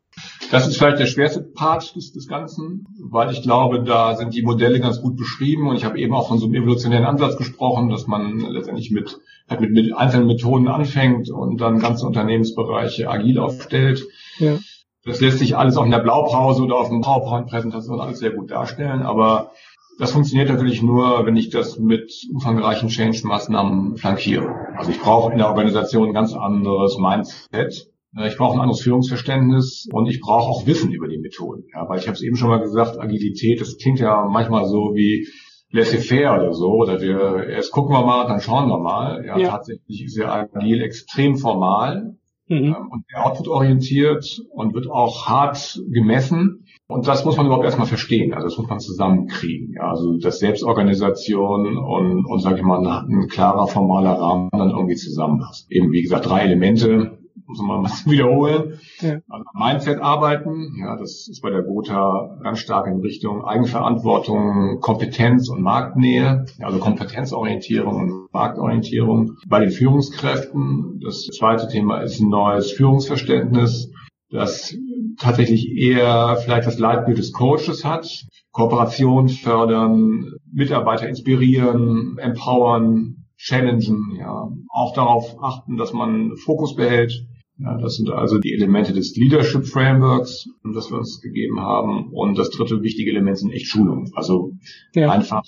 Das 0.52 0.68
ist 0.68 0.76
vielleicht 0.76 1.00
der 1.00 1.06
schwerste 1.06 1.40
Part 1.40 1.96
des, 1.96 2.12
des 2.12 2.28
Ganzen, 2.28 2.86
weil 3.10 3.32
ich 3.32 3.42
glaube, 3.42 3.82
da 3.82 4.14
sind 4.14 4.34
die 4.34 4.42
Modelle 4.42 4.78
ganz 4.78 5.00
gut 5.00 5.16
beschrieben 5.16 5.66
und 5.66 5.74
ich 5.74 5.84
habe 5.84 5.98
eben 5.98 6.14
auch 6.14 6.28
von 6.28 6.38
so 6.38 6.46
einem 6.46 6.54
evolutionären 6.54 7.06
Ansatz 7.06 7.36
gesprochen, 7.36 7.88
dass 7.88 8.06
man 8.06 8.38
letztendlich 8.38 8.92
mit, 8.92 9.18
halt 9.48 9.60
mit, 9.60 9.72
mit 9.72 9.92
einzelnen 9.92 10.28
Methoden 10.28 10.68
anfängt 10.68 11.28
und 11.28 11.60
dann 11.60 11.80
ganze 11.80 12.06
Unternehmensbereiche 12.06 13.08
agil 13.08 13.40
aufstellt. 13.40 14.06
Ja. 14.38 14.58
Das 15.04 15.20
lässt 15.20 15.38
sich 15.38 15.56
alles 15.56 15.76
auch 15.76 15.84
in 15.84 15.90
der 15.90 15.98
Blaupause 15.98 16.62
oder 16.62 16.76
auf 16.76 16.88
dem 16.88 17.02
PowerPoint-Präsentation 17.02 18.00
alles 18.00 18.18
sehr 18.18 18.30
gut 18.30 18.50
darstellen, 18.50 19.02
aber 19.02 19.52
das 19.98 20.12
funktioniert 20.12 20.48
natürlich 20.48 20.82
nur, 20.82 21.24
wenn 21.26 21.36
ich 21.36 21.50
das 21.50 21.78
mit 21.78 22.10
umfangreichen 22.32 22.88
Change-Maßnahmen 22.88 23.96
flankiere. 23.96 24.48
Also 24.76 24.90
ich 24.90 25.00
brauche 25.00 25.30
in 25.32 25.38
der 25.38 25.48
Organisation 25.48 26.08
ein 26.08 26.14
ganz 26.14 26.34
anderes 26.34 26.98
Mindset, 26.98 27.90
ich 28.26 28.36
brauche 28.36 28.54
ein 28.54 28.60
anderes 28.60 28.80
Führungsverständnis 28.80 29.88
und 29.92 30.06
ich 30.06 30.20
brauche 30.20 30.48
auch 30.48 30.66
Wissen 30.66 30.92
über 30.92 31.08
die 31.08 31.18
Methoden. 31.18 31.64
Ja, 31.74 31.88
weil 31.88 31.98
ich 31.98 32.06
habe 32.06 32.14
es 32.14 32.22
eben 32.22 32.36
schon 32.36 32.48
mal 32.48 32.60
gesagt, 32.60 32.98
Agilität, 32.98 33.60
das 33.60 33.76
klingt 33.76 33.98
ja 33.98 34.26
manchmal 34.30 34.66
so 34.66 34.94
wie 34.94 35.26
laissez-faire 35.70 36.34
oder 36.40 36.54
so, 36.54 36.70
oder 36.70 37.00
wir 37.00 37.48
erst 37.48 37.72
gucken 37.72 37.94
wir 37.94 38.06
mal, 38.06 38.26
dann 38.28 38.40
schauen 38.40 38.68
wir 38.68 38.78
mal. 38.78 39.24
Ja, 39.26 39.36
ja. 39.36 39.50
tatsächlich 39.50 40.04
ist 40.04 40.16
ja 40.16 40.32
agil 40.32 40.80
extrem 40.80 41.36
formal 41.36 42.16
mhm. 42.48 42.74
und 42.90 43.04
output-orientiert 43.14 44.42
und 44.50 44.74
wird 44.74 44.90
auch 44.90 45.26
hart 45.26 45.80
gemessen. 45.90 46.66
Und 46.86 47.06
das 47.06 47.24
muss 47.24 47.36
man 47.36 47.46
überhaupt 47.46 47.64
erstmal 47.64 47.86
verstehen. 47.86 48.34
Also 48.34 48.48
das 48.48 48.58
muss 48.58 48.68
man 48.68 48.80
zusammenkriegen. 48.80 49.78
Also 49.80 50.18
dass 50.18 50.38
Selbstorganisation 50.38 51.78
und, 51.78 52.26
und 52.26 52.38
sage 52.40 52.58
ich 52.58 52.62
mal, 52.62 52.86
ein 52.86 53.28
klarer 53.28 53.66
formaler 53.66 54.12
Rahmen 54.12 54.50
dann 54.52 54.70
irgendwie 54.70 54.96
zusammenpasst. 54.96 55.70
Eben 55.70 55.92
wie 55.92 56.02
gesagt, 56.02 56.26
drei 56.26 56.42
Elemente, 56.42 57.18
muss 57.46 57.60
man 57.60 57.82
mal 57.82 57.90
wiederholen. 58.06 58.78
Ja. 59.00 59.18
Also 59.28 59.44
Mindset 59.54 60.00
arbeiten, 60.00 60.76
ja, 60.78 60.96
das 60.96 61.28
ist 61.28 61.40
bei 61.42 61.50
der 61.50 61.62
Gotha 61.62 62.38
ganz 62.42 62.58
stark 62.58 62.86
in 62.86 63.00
Richtung 63.00 63.44
Eigenverantwortung, 63.44 64.80
Kompetenz 64.80 65.48
und 65.48 65.62
Marktnähe, 65.62 66.46
also 66.60 66.78
Kompetenzorientierung 66.78 67.96
und 67.96 68.32
Marktorientierung. 68.32 69.36
Bei 69.46 69.60
den 69.60 69.70
Führungskräften, 69.70 71.00
das 71.04 71.26
zweite 71.26 71.68
Thema 71.68 72.00
ist 72.00 72.20
ein 72.20 72.28
neues 72.28 72.72
Führungsverständnis, 72.72 73.90
das 74.30 74.74
tatsächlich 75.18 75.70
eher 75.76 76.36
vielleicht 76.42 76.66
das 76.66 76.78
Leitbild 76.78 77.18
des 77.18 77.32
Coaches 77.32 77.84
hat. 77.84 78.06
Kooperation 78.50 79.28
fördern, 79.28 80.32
Mitarbeiter 80.52 81.08
inspirieren, 81.08 82.18
empowern, 82.18 83.24
challengen, 83.36 84.16
ja, 84.18 84.48
auch 84.68 84.94
darauf 84.94 85.36
achten, 85.42 85.76
dass 85.76 85.92
man 85.92 86.36
Fokus 86.36 86.74
behält, 86.74 87.26
ja, 87.58 87.78
das 87.78 87.96
sind 87.96 88.10
also 88.10 88.38
die 88.38 88.52
Elemente 88.52 88.92
des 88.92 89.14
Leadership 89.16 89.66
Frameworks, 89.66 90.48
das 90.74 90.90
wir 90.90 90.98
uns 90.98 91.20
gegeben 91.20 91.60
haben. 91.60 92.10
Und 92.12 92.36
das 92.36 92.50
dritte 92.50 92.82
wichtige 92.82 93.10
Element 93.10 93.38
sind 93.38 93.52
echt 93.52 93.66
Schulungen. 93.66 94.10
Also 94.14 94.52
ja. 94.94 95.10
einfach 95.10 95.44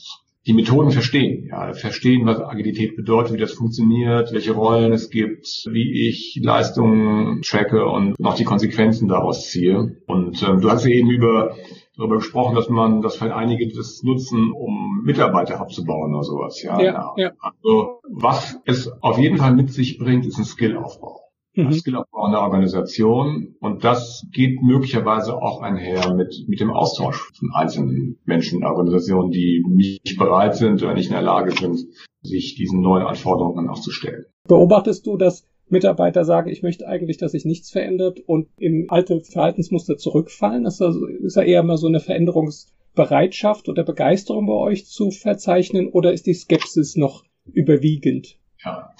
die 0.47 0.53
Methoden 0.53 0.93
verstehen. 0.93 1.49
Ja, 1.51 1.73
verstehen, 1.73 2.25
was 2.25 2.39
Agilität 2.39 2.95
bedeutet, 2.95 3.35
wie 3.35 3.41
das 3.41 3.53
funktioniert, 3.53 4.33
welche 4.33 4.53
Rollen 4.53 4.93
es 4.93 5.11
gibt, 5.11 5.47
wie 5.69 6.09
ich 6.09 6.39
Leistungen 6.41 7.43
tracke 7.43 7.85
und 7.85 8.21
noch 8.21 8.37
die 8.37 8.45
Konsequenzen 8.45 9.09
daraus 9.09 9.51
ziehe. 9.51 9.97
Und 10.07 10.41
ähm, 10.49 10.61
du 10.61 10.71
hast 10.71 10.85
ja 10.85 10.91
eben 10.91 11.11
über 11.11 11.57
darüber 11.97 12.17
gesprochen, 12.17 12.55
dass 12.55 12.69
man, 12.69 13.01
dass 13.01 13.17
vielleicht 13.17 13.35
einige 13.35 13.67
das 13.75 14.03
nutzen, 14.05 14.53
um 14.53 15.03
Mitarbeiter 15.03 15.59
abzubauen 15.61 16.15
oder 16.15 16.23
sowas. 16.23 16.63
Ja, 16.63 16.81
ja, 16.81 17.13
ja. 17.17 17.33
Also 17.41 18.01
was 18.09 18.61
es 18.67 18.93
auf 19.03 19.19
jeden 19.19 19.39
Fall 19.39 19.55
mit 19.57 19.73
sich 19.73 19.99
bringt, 19.99 20.27
ist 20.27 20.39
ein 20.39 20.45
Skillaufbau 20.45 21.26
mhm. 21.57 21.81
Einer 22.13 22.41
Organisation. 22.43 23.55
Und 23.61 23.85
das 23.85 24.27
geht 24.33 24.63
möglicherweise 24.63 25.37
auch 25.37 25.63
einher 25.63 26.15
mit, 26.15 26.45
mit 26.47 26.61
dem 26.61 26.71
Austausch 26.71 27.33
von 27.39 27.51
einzelnen 27.55 28.19
Menschen, 28.25 28.65
Organisationen, 28.65 29.31
die 29.31 29.65
nicht 29.69 30.19
bereit 30.19 30.57
sind 30.57 30.83
oder 30.83 30.95
nicht 30.95 31.07
in 31.07 31.15
der 31.15 31.23
Lage 31.23 31.53
sind, 31.53 31.81
sich 32.23 32.55
diesen 32.57 32.81
neuen 32.81 33.07
Anforderungen 33.07 33.69
auch 33.69 33.81
zu 33.81 33.91
stellen. 33.91 34.27
Beobachtest 34.47 35.07
du, 35.07 35.17
dass 35.17 35.47
Mitarbeiter 35.69 36.25
sagen, 36.25 36.51
ich 36.51 36.63
möchte 36.63 36.87
eigentlich, 36.87 37.17
dass 37.17 37.33
sich 37.33 37.45
nichts 37.45 37.71
verändert 37.71 38.21
und 38.21 38.49
in 38.59 38.87
alte 38.89 39.21
Verhaltensmuster 39.21 39.97
zurückfallen? 39.97 40.65
Ist 40.65 40.81
das, 40.81 40.97
ist 40.97 41.37
da 41.37 41.43
eher 41.43 41.63
mal 41.63 41.77
so 41.77 41.89
eine 41.89 42.01
Veränderungsbereitschaft 42.01 43.69
oder 43.69 43.83
Begeisterung 43.83 44.47
bei 44.47 44.55
euch 44.55 44.87
zu 44.87 45.11
verzeichnen 45.11 45.89
oder 45.89 46.13
ist 46.13 46.27
die 46.27 46.35
Skepsis 46.35 46.97
noch 46.97 47.25
überwiegend? 47.53 48.39
Ja, 48.65 48.91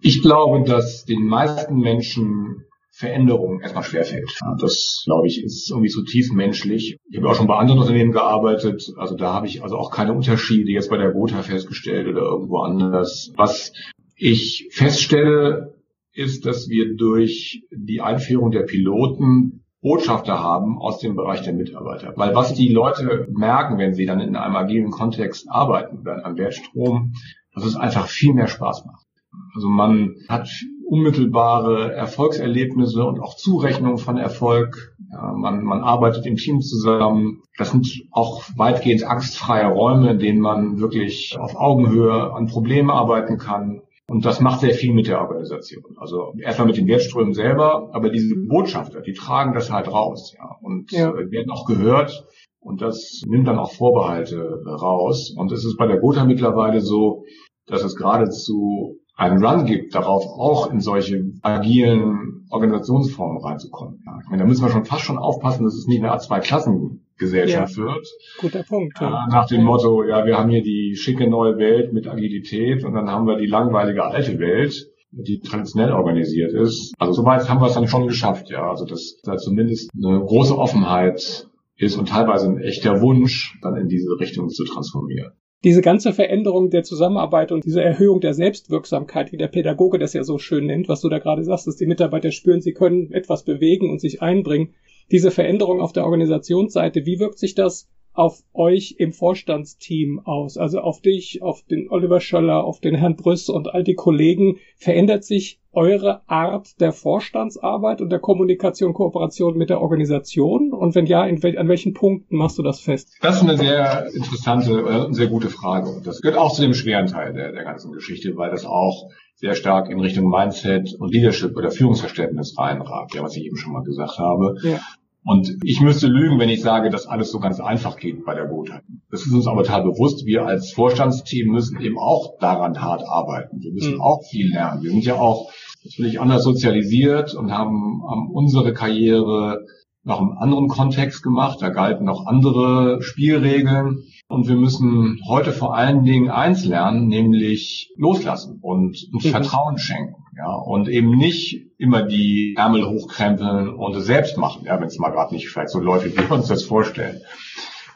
ich 0.00 0.22
glaube, 0.22 0.68
dass 0.68 1.04
den 1.04 1.26
meisten 1.26 1.76
Menschen 1.76 2.64
Veränderung 2.90 3.60
erstmal 3.60 3.84
schwerfällt. 3.84 4.36
Das, 4.60 5.02
glaube 5.04 5.28
ich, 5.28 5.44
ist 5.44 5.70
irgendwie 5.70 5.88
zutiefst 5.88 6.32
menschlich. 6.32 6.98
Ich 7.08 7.16
habe 7.16 7.28
auch 7.28 7.36
schon 7.36 7.46
bei 7.46 7.56
anderen 7.56 7.78
Unternehmen 7.78 8.10
gearbeitet. 8.10 8.92
Also 8.96 9.14
da 9.14 9.32
habe 9.32 9.46
ich 9.46 9.62
also 9.62 9.76
auch 9.76 9.92
keine 9.92 10.12
Unterschiede 10.12 10.72
jetzt 10.72 10.90
bei 10.90 10.96
der 10.96 11.12
Gotha 11.12 11.42
festgestellt 11.42 12.08
oder 12.08 12.22
irgendwo 12.22 12.58
anders. 12.58 13.32
Was 13.36 13.72
ich 14.16 14.68
feststelle, 14.72 15.78
ist, 16.18 16.46
dass 16.46 16.68
wir 16.68 16.96
durch 16.96 17.62
die 17.70 18.00
Einführung 18.00 18.50
der 18.50 18.64
Piloten 18.64 19.64
Botschafter 19.80 20.40
haben 20.40 20.76
aus 20.78 20.98
dem 20.98 21.14
Bereich 21.14 21.42
der 21.42 21.52
Mitarbeiter. 21.52 22.12
Weil 22.16 22.34
was 22.34 22.52
die 22.54 22.68
Leute 22.68 23.28
merken, 23.30 23.78
wenn 23.78 23.94
sie 23.94 24.06
dann 24.06 24.18
in 24.18 24.34
einem 24.34 24.56
agilen 24.56 24.90
Kontext 24.90 25.46
arbeiten, 25.48 26.04
am 26.08 26.36
Wertstrom, 26.36 27.12
dass 27.54 27.64
es 27.64 27.76
einfach 27.76 28.08
viel 28.08 28.34
mehr 28.34 28.48
Spaß 28.48 28.84
macht. 28.86 29.06
Also 29.54 29.68
man 29.68 30.14
hat 30.28 30.48
unmittelbare 30.88 31.92
Erfolgserlebnisse 31.92 33.04
und 33.04 33.20
auch 33.20 33.36
Zurechnung 33.36 33.98
von 33.98 34.16
Erfolg. 34.16 34.96
Ja, 35.12 35.32
man, 35.36 35.62
man 35.62 35.82
arbeitet 35.82 36.26
im 36.26 36.36
Team 36.36 36.60
zusammen. 36.60 37.42
Das 37.58 37.70
sind 37.70 37.86
auch 38.10 38.42
weitgehend 38.56 39.04
angstfreie 39.04 39.66
Räume, 39.66 40.12
in 40.12 40.18
denen 40.18 40.40
man 40.40 40.80
wirklich 40.80 41.36
auf 41.38 41.56
Augenhöhe 41.56 42.32
an 42.32 42.46
Problemen 42.46 42.90
arbeiten 42.90 43.36
kann. 43.38 43.82
Und 44.10 44.24
das 44.24 44.40
macht 44.40 44.60
sehr 44.60 44.72
viel 44.72 44.94
mit 44.94 45.06
der 45.06 45.20
Organisation. 45.20 45.84
Also 45.98 46.32
erstmal 46.40 46.68
mit 46.68 46.78
den 46.78 46.86
Wertströmen 46.86 47.34
selber, 47.34 47.90
aber 47.92 48.08
diese 48.08 48.34
Botschafter, 48.36 49.02
die 49.02 49.12
tragen 49.12 49.52
das 49.52 49.70
halt 49.70 49.92
raus, 49.92 50.34
ja, 50.38 50.56
und 50.62 50.90
ja. 50.92 51.12
Werden 51.14 51.50
auch 51.50 51.66
gehört. 51.66 52.24
Und 52.60 52.80
das 52.80 53.22
nimmt 53.26 53.46
dann 53.46 53.58
auch 53.58 53.70
Vorbehalte 53.70 54.62
raus. 54.66 55.34
Und 55.36 55.52
es 55.52 55.64
ist 55.64 55.76
bei 55.76 55.86
der 55.86 55.98
Gotha 55.98 56.24
mittlerweile 56.24 56.80
so, 56.80 57.24
dass 57.66 57.84
es 57.84 57.96
geradezu 57.96 58.98
einen 59.18 59.44
Run 59.44 59.66
gibt, 59.66 59.94
darauf 59.96 60.24
auch 60.24 60.70
in 60.70 60.80
solche 60.80 61.32
agilen 61.42 62.46
Organisationsformen 62.50 63.42
reinzukommen. 63.42 64.00
Ja, 64.06 64.18
ich 64.22 64.30
meine, 64.30 64.44
da 64.44 64.48
müssen 64.48 64.64
wir 64.64 64.70
schon 64.70 64.84
fast 64.84 65.02
schon 65.02 65.18
aufpassen, 65.18 65.64
dass 65.64 65.74
es 65.74 65.88
nicht 65.88 65.98
eine 65.98 66.12
Art 66.12 66.22
Zwei-Klassen-Gesellschaft 66.22 67.76
ja. 67.76 67.82
wird. 67.82 68.06
Guter 68.40 68.62
Punkt. 68.62 68.98
Ja. 69.00 69.26
Nach 69.28 69.46
dem 69.48 69.64
Motto, 69.64 70.04
ja, 70.04 70.24
wir 70.24 70.38
haben 70.38 70.50
hier 70.50 70.62
die 70.62 70.94
schicke 70.96 71.28
neue 71.28 71.58
Welt 71.58 71.92
mit 71.92 72.06
Agilität 72.06 72.84
und 72.84 72.94
dann 72.94 73.10
haben 73.10 73.26
wir 73.26 73.36
die 73.36 73.46
langweilige 73.46 74.04
alte 74.04 74.38
Welt 74.38 74.88
die 75.10 75.40
traditionell 75.40 75.92
organisiert 75.92 76.52
ist. 76.52 76.92
Also 76.98 77.14
soweit 77.14 77.48
haben 77.48 77.62
wir 77.62 77.68
es 77.68 77.74
dann 77.74 77.88
schon 77.88 78.06
geschafft, 78.06 78.50
ja. 78.50 78.68
Also 78.68 78.84
dass 78.84 79.18
da 79.24 79.38
zumindest 79.38 79.90
eine 79.96 80.20
große 80.20 80.56
Offenheit 80.56 81.48
ist 81.76 81.96
und 81.96 82.10
teilweise 82.10 82.46
ein 82.46 82.58
echter 82.58 83.00
Wunsch, 83.00 83.58
dann 83.62 83.76
in 83.76 83.88
diese 83.88 84.10
Richtung 84.20 84.50
zu 84.50 84.64
transformieren 84.64 85.32
diese 85.64 85.80
ganze 85.80 86.12
Veränderung 86.12 86.70
der 86.70 86.84
Zusammenarbeit 86.84 87.50
und 87.50 87.64
diese 87.64 87.82
Erhöhung 87.82 88.20
der 88.20 88.34
Selbstwirksamkeit, 88.34 89.32
wie 89.32 89.36
der 89.36 89.48
Pädagoge 89.48 89.98
das 89.98 90.12
ja 90.12 90.22
so 90.22 90.38
schön 90.38 90.66
nennt, 90.66 90.88
was 90.88 91.00
du 91.00 91.08
da 91.08 91.18
gerade 91.18 91.42
sagst, 91.42 91.66
dass 91.66 91.76
die 91.76 91.86
Mitarbeiter 91.86 92.30
spüren, 92.30 92.60
sie 92.60 92.72
können 92.72 93.12
etwas 93.12 93.44
bewegen 93.44 93.90
und 93.90 94.00
sich 94.00 94.22
einbringen. 94.22 94.74
Diese 95.10 95.30
Veränderung 95.30 95.80
auf 95.80 95.92
der 95.92 96.04
Organisationsseite, 96.04 97.06
wie 97.06 97.18
wirkt 97.18 97.38
sich 97.38 97.54
das 97.54 97.88
auf 98.18 98.42
euch 98.52 98.96
im 98.98 99.12
Vorstandsteam 99.12 100.20
aus? 100.24 100.56
Also 100.58 100.80
auf 100.80 101.00
dich, 101.00 101.40
auf 101.40 101.62
den 101.62 101.88
Oliver 101.88 102.20
Schöller, 102.20 102.64
auf 102.64 102.80
den 102.80 102.96
Herrn 102.96 103.14
Brüss 103.14 103.48
und 103.48 103.72
all 103.72 103.84
die 103.84 103.94
Kollegen. 103.94 104.56
Verändert 104.76 105.24
sich 105.24 105.60
eure 105.70 106.28
Art 106.28 106.80
der 106.80 106.90
Vorstandsarbeit 106.90 108.00
und 108.00 108.10
der 108.10 108.18
Kommunikation, 108.18 108.92
Kooperation 108.92 109.56
mit 109.56 109.70
der 109.70 109.80
Organisation? 109.80 110.72
Und 110.72 110.96
wenn 110.96 111.06
ja, 111.06 111.26
wel 111.42 111.56
an 111.58 111.68
welchen 111.68 111.94
Punkten 111.94 112.36
machst 112.36 112.58
du 112.58 112.64
das 112.64 112.80
fest? 112.80 113.16
Das 113.22 113.36
ist 113.36 113.42
eine 113.42 113.56
sehr 113.56 114.08
interessante 114.12 114.84
und 114.84 115.14
sehr 115.14 115.28
gute 115.28 115.48
Frage. 115.48 115.88
Und 115.88 116.04
das 116.04 116.20
gehört 116.20 116.38
auch 116.38 116.52
zu 116.52 116.62
dem 116.62 116.74
schweren 116.74 117.06
Teil 117.06 117.32
der, 117.32 117.52
der 117.52 117.62
ganzen 117.62 117.92
Geschichte, 117.92 118.36
weil 118.36 118.50
das 118.50 118.66
auch 118.66 119.10
sehr 119.36 119.54
stark 119.54 119.88
in 119.90 120.00
Richtung 120.00 120.28
Mindset 120.28 120.92
und 120.98 121.12
Leadership 121.12 121.56
oder 121.56 121.70
Führungsverständnis 121.70 122.58
reinragt, 122.58 123.14
ja, 123.14 123.22
was 123.22 123.36
ich 123.36 123.44
eben 123.44 123.56
schon 123.56 123.72
mal 123.72 123.84
gesagt 123.84 124.18
habe. 124.18 124.56
Ja. 124.64 124.80
Und 125.28 125.58
ich 125.62 125.82
müsste 125.82 126.06
lügen, 126.06 126.38
wenn 126.38 126.48
ich 126.48 126.62
sage, 126.62 126.88
dass 126.88 127.06
alles 127.06 127.30
so 127.30 127.38
ganz 127.38 127.60
einfach 127.60 127.98
geht 127.98 128.24
bei 128.24 128.34
der 128.34 128.46
Gotha. 128.46 128.80
Das 129.10 129.26
ist 129.26 129.32
uns 129.34 129.46
aber 129.46 129.62
total 129.62 129.82
bewusst. 129.82 130.24
Wir 130.24 130.46
als 130.46 130.72
Vorstandsteam 130.72 131.52
müssen 131.52 131.78
eben 131.82 131.98
auch 131.98 132.38
daran 132.40 132.80
hart 132.80 133.02
arbeiten. 133.06 133.60
Wir 133.60 133.74
müssen 133.74 133.96
mhm. 133.96 134.00
auch 134.00 134.22
viel 134.30 134.50
lernen. 134.50 134.82
Wir 134.82 134.90
sind 134.90 135.04
ja 135.04 135.16
auch 135.16 135.50
natürlich 135.84 136.18
anders 136.18 136.44
sozialisiert 136.44 137.34
und 137.34 137.52
haben, 137.52 138.02
haben 138.08 138.30
unsere 138.32 138.72
Karriere 138.72 139.66
noch 140.02 140.22
im 140.22 140.32
anderen 140.32 140.68
Kontext 140.68 141.22
gemacht. 141.22 141.58
Da 141.60 141.68
galten 141.68 142.06
noch 142.06 142.24
andere 142.24 143.02
Spielregeln. 143.02 144.04
Und 144.30 144.46
wir 144.46 144.56
müssen 144.56 145.20
heute 145.26 145.52
vor 145.52 145.74
allen 145.74 146.04
Dingen 146.04 146.28
eins 146.28 146.66
lernen, 146.66 147.08
nämlich 147.08 147.90
loslassen 147.96 148.58
und 148.60 149.08
uns 149.12 149.24
mhm. 149.24 149.30
Vertrauen 149.30 149.78
schenken. 149.78 150.22
Ja, 150.36 150.54
und 150.54 150.88
eben 150.88 151.16
nicht 151.16 151.72
immer 151.78 152.02
die 152.02 152.54
Ärmel 152.56 152.86
hochkrempeln 152.86 153.70
und 153.70 153.96
es 153.96 154.04
selbst 154.04 154.36
machen, 154.36 154.64
ja, 154.66 154.78
wenn 154.78 154.86
es 154.86 154.98
mal 154.98 155.10
gerade 155.10 155.34
nicht 155.34 155.48
vielleicht 155.48 155.70
so 155.70 155.80
läuft, 155.80 156.04
wie 156.06 156.16
wir 156.16 156.30
uns 156.30 156.46
das 156.46 156.62
vorstellen. 156.62 157.20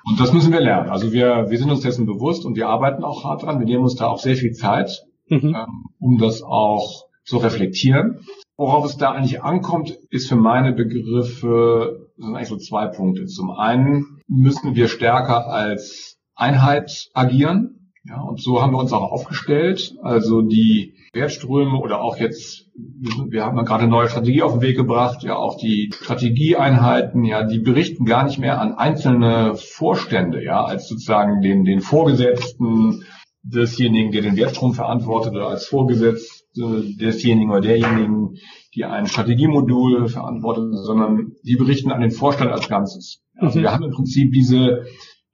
Und 0.04 0.18
das 0.18 0.32
müssen 0.32 0.52
wir 0.52 0.60
lernen. 0.60 0.88
Also 0.88 1.12
wir, 1.12 1.50
wir 1.50 1.58
sind 1.58 1.70
uns 1.70 1.82
dessen 1.82 2.06
bewusst 2.06 2.44
und 2.44 2.56
wir 2.56 2.68
arbeiten 2.68 3.04
auch 3.04 3.24
hart 3.24 3.42
dran. 3.42 3.60
Wir 3.60 3.66
nehmen 3.66 3.84
uns 3.84 3.94
da 3.94 4.08
auch 4.08 4.18
sehr 4.18 4.34
viel 4.34 4.52
Zeit, 4.52 5.04
mhm. 5.28 5.54
ähm, 5.54 5.84
um 6.00 6.18
das 6.18 6.42
auch 6.42 7.04
zu 7.24 7.36
reflektieren. 7.36 8.20
Worauf 8.56 8.84
es 8.86 8.96
da 8.96 9.12
eigentlich 9.12 9.42
ankommt, 9.42 9.96
ist 10.10 10.28
für 10.28 10.36
meine 10.36 10.72
Begriffe, 10.72 12.10
sind 12.16 12.34
eigentlich 12.34 12.48
so 12.48 12.56
zwei 12.56 12.86
Punkte. 12.86 13.26
Zum 13.26 13.50
einen 13.50 14.20
müssen 14.26 14.74
wir 14.74 14.88
stärker 14.88 15.46
als 15.46 16.18
Einheit 16.42 17.08
agieren. 17.14 17.78
Ja, 18.04 18.20
und 18.20 18.42
so 18.42 18.60
haben 18.60 18.72
wir 18.72 18.78
uns 18.78 18.92
auch 18.92 19.12
aufgestellt. 19.12 19.94
Also 20.02 20.42
die 20.42 20.94
Wertströme 21.12 21.78
oder 21.78 22.00
auch 22.00 22.16
jetzt, 22.16 22.68
wir 22.74 23.44
haben 23.44 23.56
ja 23.56 23.62
gerade 23.62 23.84
eine 23.84 23.92
neue 23.92 24.08
Strategie 24.08 24.42
auf 24.42 24.54
den 24.54 24.62
Weg 24.62 24.76
gebracht, 24.76 25.22
ja 25.22 25.36
auch 25.36 25.56
die 25.56 25.92
Strategieeinheiten, 25.94 27.24
ja, 27.24 27.44
die 27.44 27.60
berichten 27.60 28.04
gar 28.04 28.24
nicht 28.24 28.40
mehr 28.40 28.60
an 28.60 28.74
einzelne 28.74 29.54
Vorstände, 29.54 30.42
ja, 30.42 30.64
als 30.64 30.88
sozusagen 30.88 31.42
den, 31.42 31.64
den 31.64 31.80
Vorgesetzten 31.80 33.04
desjenigen, 33.44 34.10
der 34.10 34.22
den 34.22 34.36
Wertstrom 34.36 34.72
verantwortet 34.72 35.34
oder 35.34 35.48
als 35.48 35.66
Vorgesetzte 35.66 36.82
desjenigen 36.98 37.50
oder 37.50 37.60
derjenigen, 37.60 38.34
die 38.74 38.84
ein 38.84 39.06
Strategiemodul 39.06 40.08
verantwortet, 40.08 40.64
sondern 40.74 41.32
die 41.44 41.56
berichten 41.56 41.92
an 41.92 42.00
den 42.00 42.10
Vorstand 42.10 42.50
als 42.50 42.68
Ganzes. 42.68 43.20
Also 43.36 43.58
mhm. 43.58 43.62
wir 43.62 43.72
haben 43.72 43.84
im 43.84 43.92
Prinzip 43.92 44.32
diese, 44.32 44.84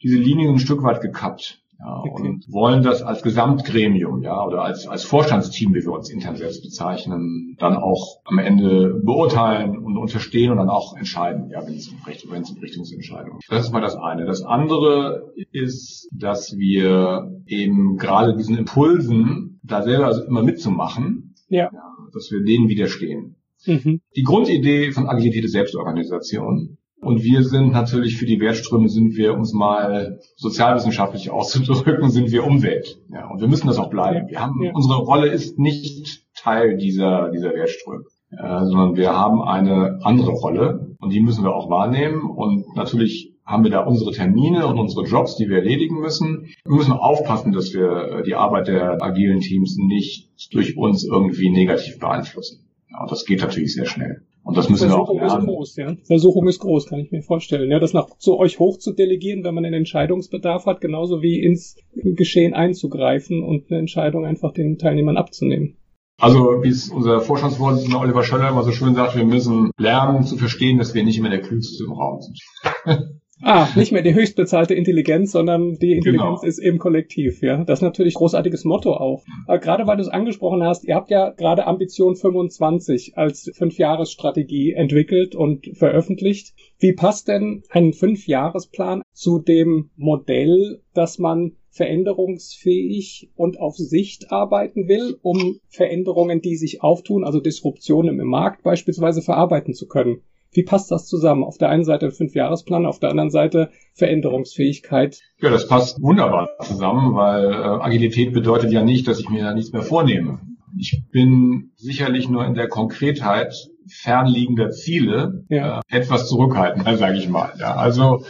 diese 0.02 0.16
Linien 0.16 0.54
ein 0.54 0.58
Stück 0.58 0.82
weit 0.82 1.00
gekappt. 1.00 1.62
Ja, 1.80 2.00
okay. 2.00 2.28
und 2.28 2.52
wollen 2.52 2.82
das 2.82 3.02
als 3.02 3.22
Gesamtgremium, 3.22 4.24
ja, 4.24 4.44
oder 4.44 4.62
als, 4.62 4.88
als 4.88 5.04
Vorstandsteam, 5.04 5.74
wie 5.74 5.84
wir 5.84 5.92
uns 5.92 6.10
intern 6.10 6.34
selbst 6.34 6.64
bezeichnen, 6.64 7.54
dann 7.60 7.76
auch 7.76 8.18
am 8.24 8.38
Ende 8.40 9.00
beurteilen 9.04 9.78
und 9.78 9.96
unterstehen 9.96 10.50
und 10.50 10.56
dann 10.56 10.70
auch 10.70 10.96
entscheiden, 10.96 11.50
ja, 11.50 11.64
wenn 11.64 11.74
es 11.74 11.86
um, 11.86 11.98
Richt 12.04 12.28
wenn 12.28 12.42
es 12.42 12.50
um 12.50 12.58
Richtungsentscheidungen 12.58 13.38
Das 13.48 13.66
ist 13.66 13.72
mal 13.72 13.80
das 13.80 13.94
eine. 13.94 14.26
Das 14.26 14.42
andere 14.42 15.32
ist, 15.52 16.08
dass 16.12 16.56
wir 16.56 17.30
eben 17.46 17.96
gerade 17.96 18.34
diesen 18.34 18.58
Impulsen, 18.58 19.60
da 19.62 19.82
selber 19.82 20.06
also 20.06 20.24
immer 20.24 20.42
mitzumachen, 20.42 21.36
ja. 21.48 21.70
ja 21.72 21.94
dass 22.12 22.28
wir 22.32 22.42
denen 22.42 22.68
widerstehen. 22.68 23.36
Mhm. 23.66 24.00
Die 24.16 24.22
Grundidee 24.22 24.90
von 24.90 25.08
Agilität 25.08 25.44
ist 25.44 25.52
Selbstorganisation. 25.52 26.77
Und 27.00 27.22
wir 27.22 27.44
sind 27.44 27.72
natürlich 27.72 28.16
für 28.16 28.26
die 28.26 28.40
Wertströme 28.40 28.88
sind 28.88 29.16
wir, 29.16 29.34
um 29.34 29.40
es 29.40 29.52
mal 29.52 30.18
sozialwissenschaftlich 30.36 31.30
auszudrücken, 31.30 32.10
sind 32.10 32.30
wir 32.32 32.44
Umwelt. 32.44 33.00
Ja, 33.12 33.28
und 33.30 33.40
wir 33.40 33.48
müssen 33.48 33.68
das 33.68 33.78
auch 33.78 33.90
bleiben. 33.90 34.28
Wir 34.28 34.40
haben, 34.40 34.62
ja. 34.62 34.72
unsere 34.74 34.98
Rolle 34.98 35.28
ist 35.28 35.58
nicht 35.58 36.24
Teil 36.36 36.76
dieser, 36.76 37.30
dieser 37.30 37.54
Wertströme, 37.54 38.04
äh, 38.30 38.64
sondern 38.64 38.96
wir 38.96 39.16
haben 39.16 39.42
eine 39.42 40.00
andere 40.02 40.32
Rolle 40.32 40.96
und 41.00 41.12
die 41.12 41.20
müssen 41.20 41.44
wir 41.44 41.54
auch 41.54 41.70
wahrnehmen. 41.70 42.22
Und 42.30 42.74
natürlich 42.74 43.34
haben 43.44 43.64
wir 43.64 43.70
da 43.70 43.80
unsere 43.80 44.10
Termine 44.10 44.66
und 44.66 44.78
unsere 44.78 45.06
Jobs, 45.06 45.36
die 45.36 45.48
wir 45.48 45.58
erledigen 45.58 46.00
müssen. 46.00 46.48
Wir 46.64 46.74
müssen 46.74 46.92
aufpassen, 46.92 47.52
dass 47.52 47.72
wir 47.72 48.22
die 48.26 48.34
Arbeit 48.34 48.68
der 48.68 49.02
agilen 49.02 49.40
Teams 49.40 49.76
nicht 49.78 50.28
durch 50.52 50.76
uns 50.76 51.04
irgendwie 51.04 51.50
negativ 51.50 51.98
beeinflussen. 51.98 52.68
Ja, 52.90 53.02
und 53.02 53.10
das 53.10 53.24
geht 53.24 53.40
natürlich 53.40 53.74
sehr 53.74 53.86
schnell. 53.86 54.22
Und 54.48 54.56
das 54.56 54.70
müssen 54.70 54.88
Versuchung 54.88 55.20
wir 55.20 55.26
auch 55.26 55.28
lernen. 55.28 55.46
Ist 55.46 55.54
groß, 55.54 55.76
ja. 55.76 55.96
Versuchung 56.04 56.48
ist 56.48 56.60
groß, 56.60 56.86
kann 56.86 57.00
ich 57.00 57.12
mir 57.12 57.20
vorstellen. 57.20 57.70
Ja, 57.70 57.78
das 57.80 57.92
nach 57.92 58.16
zu 58.16 58.38
euch 58.38 58.58
hoch 58.58 58.78
zu 58.78 58.94
delegieren, 58.94 59.44
wenn 59.44 59.54
man 59.54 59.66
einen 59.66 59.74
Entscheidungsbedarf 59.74 60.64
hat, 60.64 60.80
genauso 60.80 61.20
wie 61.20 61.38
ins 61.38 61.76
Geschehen 61.92 62.54
einzugreifen 62.54 63.42
und 63.42 63.70
eine 63.70 63.78
Entscheidung 63.78 64.24
einfach 64.24 64.54
den 64.54 64.78
Teilnehmern 64.78 65.18
abzunehmen. 65.18 65.76
Also, 66.18 66.62
wie 66.62 66.70
es 66.70 66.88
unser 66.88 67.20
Vorstandsvorsitzender 67.20 68.00
Oliver 68.00 68.24
Schöller 68.24 68.48
immer 68.48 68.62
so 68.62 68.72
schön 68.72 68.94
sagt, 68.94 69.16
wir 69.16 69.26
müssen 69.26 69.70
lernen 69.76 70.24
zu 70.24 70.38
verstehen, 70.38 70.78
dass 70.78 70.94
wir 70.94 71.04
nicht 71.04 71.18
immer 71.18 71.28
der 71.28 71.42
Klügste 71.42 71.84
im 71.84 71.92
Raum 71.92 72.22
sind. 72.22 72.40
Ah, 73.42 73.68
nicht 73.76 73.92
mehr 73.92 74.02
die 74.02 74.14
höchstbezahlte 74.14 74.74
Intelligenz, 74.74 75.32
sondern 75.32 75.78
die 75.78 75.92
Intelligenz 75.92 76.40
genau. 76.40 76.48
ist 76.48 76.58
eben 76.58 76.78
kollektiv, 76.78 77.40
ja. 77.40 77.62
Das 77.64 77.78
ist 77.78 77.82
natürlich 77.82 78.14
ein 78.14 78.18
großartiges 78.18 78.64
Motto 78.64 78.94
auch. 78.94 79.22
Aber 79.46 79.58
gerade 79.58 79.86
weil 79.86 79.96
du 79.96 80.02
es 80.02 80.08
angesprochen 80.08 80.62
hast, 80.64 80.84
ihr 80.84 80.96
habt 80.96 81.10
ja 81.10 81.30
gerade 81.30 81.66
Ambition 81.66 82.16
25 82.16 83.16
als 83.16 83.50
Fünfjahresstrategie 83.54 84.72
entwickelt 84.72 85.34
und 85.34 85.70
veröffentlicht. 85.74 86.54
Wie 86.78 86.92
passt 86.92 87.28
denn 87.28 87.62
ein 87.70 87.92
Fünfjahresplan 87.92 89.02
zu 89.12 89.38
dem 89.38 89.90
Modell, 89.96 90.82
dass 90.94 91.18
man 91.18 91.52
veränderungsfähig 91.70 93.30
und 93.36 93.60
auf 93.60 93.76
Sicht 93.76 94.32
arbeiten 94.32 94.88
will, 94.88 95.16
um 95.22 95.60
Veränderungen, 95.68 96.40
die 96.40 96.56
sich 96.56 96.82
auftun, 96.82 97.24
also 97.24 97.40
Disruptionen 97.40 98.18
im 98.18 98.26
Markt 98.26 98.64
beispielsweise 98.64 99.22
verarbeiten 99.22 99.74
zu 99.74 99.86
können? 99.86 100.22
Wie 100.52 100.62
passt 100.62 100.90
das 100.90 101.06
zusammen? 101.06 101.44
Auf 101.44 101.58
der 101.58 101.68
einen 101.68 101.84
Seite 101.84 102.06
ein 102.06 102.12
Fünfjahresplan, 102.12 102.86
auf 102.86 102.98
der 102.98 103.10
anderen 103.10 103.30
Seite 103.30 103.70
Veränderungsfähigkeit. 103.94 105.20
Ja, 105.40 105.50
das 105.50 105.68
passt 105.68 106.00
wunderbar 106.00 106.48
zusammen, 106.62 107.14
weil 107.14 107.52
äh, 107.52 107.56
Agilität 107.56 108.32
bedeutet 108.32 108.72
ja 108.72 108.82
nicht, 108.82 109.06
dass 109.08 109.20
ich 109.20 109.28
mir 109.28 109.52
nichts 109.54 109.72
mehr 109.72 109.82
vornehme. 109.82 110.40
Ich 110.78 111.02
bin 111.10 111.72
sicherlich 111.76 112.28
nur 112.28 112.44
in 112.46 112.54
der 112.54 112.68
Konkretheit 112.68 113.54
fernliegender 113.90 114.70
Ziele 114.70 115.44
ja. 115.48 115.80
äh, 115.88 115.96
etwas 115.96 116.28
zurückhaltend, 116.28 116.86
sage 116.98 117.18
ich 117.18 117.28
mal. 117.28 117.52
Ja, 117.58 117.74
also 117.74 118.24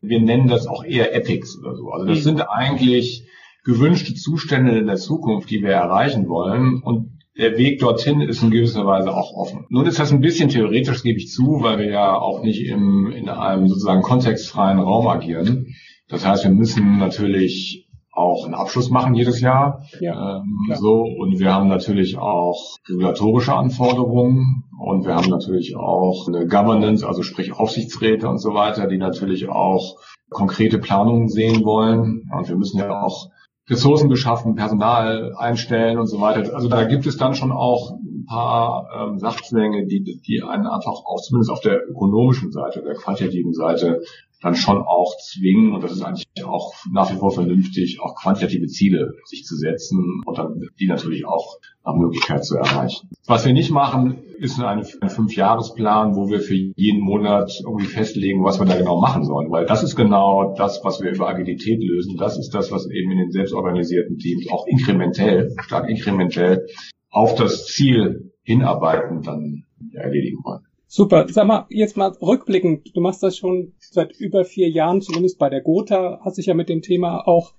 wir 0.00 0.20
nennen 0.20 0.48
das 0.48 0.66
auch 0.66 0.84
eher 0.84 1.14
Epics 1.14 1.58
oder 1.58 1.74
so. 1.74 1.90
Also 1.90 2.06
das 2.06 2.18
mhm. 2.18 2.22
sind 2.22 2.40
eigentlich 2.48 3.26
gewünschte 3.64 4.14
Zustände 4.14 4.78
in 4.78 4.86
der 4.86 4.96
Zukunft, 4.96 5.50
die 5.50 5.62
wir 5.62 5.72
erreichen 5.72 6.28
wollen. 6.28 6.82
Und 6.82 7.17
der 7.38 7.56
Weg 7.56 7.78
dorthin 7.78 8.20
ist 8.20 8.42
in 8.42 8.50
gewisser 8.50 8.84
Weise 8.84 9.14
auch 9.14 9.32
offen. 9.32 9.64
Nun 9.70 9.86
ist 9.86 10.00
das 10.00 10.12
ein 10.12 10.20
bisschen 10.20 10.48
theoretisch, 10.48 11.02
gebe 11.02 11.18
ich 11.18 11.30
zu, 11.30 11.60
weil 11.62 11.78
wir 11.78 11.88
ja 11.88 12.18
auch 12.18 12.42
nicht 12.42 12.66
im, 12.66 13.12
in 13.12 13.28
einem 13.28 13.68
sozusagen 13.68 14.02
kontextfreien 14.02 14.80
Raum 14.80 15.06
agieren. 15.06 15.74
Das 16.08 16.26
heißt, 16.26 16.44
wir 16.44 16.50
müssen 16.50 16.98
natürlich 16.98 17.88
auch 18.10 18.44
einen 18.44 18.54
Abschluss 18.54 18.90
machen 18.90 19.14
jedes 19.14 19.40
Jahr. 19.40 19.84
Ja, 20.00 20.38
ähm, 20.38 20.74
so 20.74 21.02
und 21.02 21.38
wir 21.38 21.54
haben 21.54 21.68
natürlich 21.68 22.18
auch 22.18 22.76
regulatorische 22.88 23.54
Anforderungen 23.54 24.64
und 24.80 25.06
wir 25.06 25.14
haben 25.14 25.30
natürlich 25.30 25.76
auch 25.76 26.26
eine 26.26 26.46
Governance, 26.48 27.06
also 27.06 27.22
sprich 27.22 27.52
Aufsichtsräte 27.52 28.28
und 28.28 28.38
so 28.38 28.54
weiter, 28.54 28.88
die 28.88 28.98
natürlich 28.98 29.48
auch 29.48 29.96
konkrete 30.30 30.78
Planungen 30.78 31.28
sehen 31.28 31.64
wollen. 31.64 32.28
Und 32.36 32.48
wir 32.48 32.56
müssen 32.56 32.78
ja 32.78 33.00
auch 33.00 33.28
Ressourcen 33.68 34.08
beschaffen, 34.08 34.54
Personal 34.54 35.34
einstellen 35.36 35.98
und 35.98 36.06
so 36.06 36.20
weiter. 36.20 36.54
Also 36.54 36.68
da 36.68 36.84
gibt 36.84 37.06
es 37.06 37.16
dann 37.16 37.34
schon 37.34 37.52
auch 37.52 37.97
ein 38.18 38.26
paar 38.26 38.88
ähm, 38.94 39.18
Sachzwänge, 39.18 39.86
die, 39.86 40.02
die 40.02 40.42
einen 40.42 40.66
einfach 40.66 41.04
auch 41.04 41.20
zumindest 41.22 41.50
auf 41.50 41.60
der 41.60 41.88
ökonomischen 41.88 42.52
Seite, 42.52 42.82
der 42.82 42.94
quantitativen 42.94 43.52
Seite 43.52 44.02
dann 44.40 44.54
schon 44.54 44.78
auch 44.78 45.16
zwingen, 45.18 45.74
und 45.74 45.82
das 45.82 45.92
ist 45.92 46.02
eigentlich 46.02 46.26
auch 46.44 46.72
nach 46.92 47.10
wie 47.12 47.16
vor 47.16 47.32
vernünftig, 47.32 47.98
auch 48.00 48.14
quantitative 48.14 48.66
Ziele 48.66 49.14
sich 49.24 49.42
zu 49.44 49.56
setzen 49.56 50.22
und 50.24 50.38
dann 50.38 50.60
die 50.78 50.86
natürlich 50.86 51.26
auch 51.26 51.56
nach 51.84 51.96
Möglichkeit 51.96 52.44
zu 52.44 52.56
erreichen. 52.56 53.08
Was 53.26 53.44
wir 53.44 53.52
nicht 53.52 53.70
machen, 53.70 54.18
ist 54.38 54.60
ein, 54.60 54.84
Fünfjahresplan, 54.84 56.14
wo 56.14 56.28
wir 56.28 56.40
für 56.40 56.54
jeden 56.54 57.00
Monat 57.00 57.50
irgendwie 57.64 57.86
festlegen, 57.86 58.44
was 58.44 58.60
wir 58.60 58.66
da 58.66 58.76
genau 58.76 59.00
machen 59.00 59.24
sollen, 59.24 59.50
weil 59.50 59.66
das 59.66 59.82
ist 59.82 59.96
genau 59.96 60.54
das, 60.56 60.80
was 60.84 61.00
wir 61.00 61.10
über 61.10 61.28
Agilität 61.28 61.82
lösen. 61.82 62.16
Das 62.16 62.38
ist 62.38 62.50
das, 62.50 62.70
was 62.70 62.88
eben 62.88 63.10
in 63.10 63.18
den 63.18 63.32
selbstorganisierten 63.32 64.18
Teams 64.18 64.46
auch 64.52 64.66
inkrementell, 64.68 65.52
stark 65.60 65.88
inkrementell 65.88 66.64
auf 67.10 67.34
das 67.34 67.66
Ziel 67.66 68.32
hinarbeiten 68.42 69.22
dann 69.22 69.64
erledigen 69.92 70.38
wollen. 70.44 70.66
Super. 70.86 71.26
Sag 71.28 71.46
mal, 71.46 71.66
jetzt 71.68 71.96
mal 71.96 72.12
rückblickend. 72.22 72.96
Du 72.96 73.00
machst 73.00 73.22
das 73.22 73.36
schon 73.36 73.74
seit 73.78 74.12
über 74.18 74.44
vier 74.44 74.70
Jahren, 74.70 75.02
zumindest 75.02 75.38
bei 75.38 75.50
der 75.50 75.60
Gotha, 75.60 76.20
hast 76.24 76.38
dich 76.38 76.46
ja 76.46 76.54
mit 76.54 76.70
dem 76.70 76.80
Thema 76.80 77.26
auch 77.28 77.52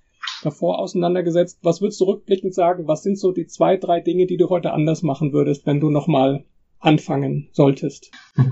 davor 0.44 0.80
auseinandergesetzt. 0.80 1.60
Was 1.62 1.82
würdest 1.82 2.02
du 2.02 2.06
rückblickend 2.06 2.56
sagen? 2.56 2.88
Was 2.88 3.04
sind 3.04 3.20
so 3.20 3.32
die 3.32 3.46
zwei, 3.46 3.78
drei 3.78 4.00
Dinge, 4.00 4.26
die 4.26 4.38
du 4.38 4.50
heute 4.50 4.74
anders 4.74 5.04
machen 5.04 5.32
würdest, 5.32 5.66
wenn 5.66 5.80
du 5.80 5.92
nochmal 5.92 6.46
anfangen 6.80 7.50
solltest? 7.52 8.12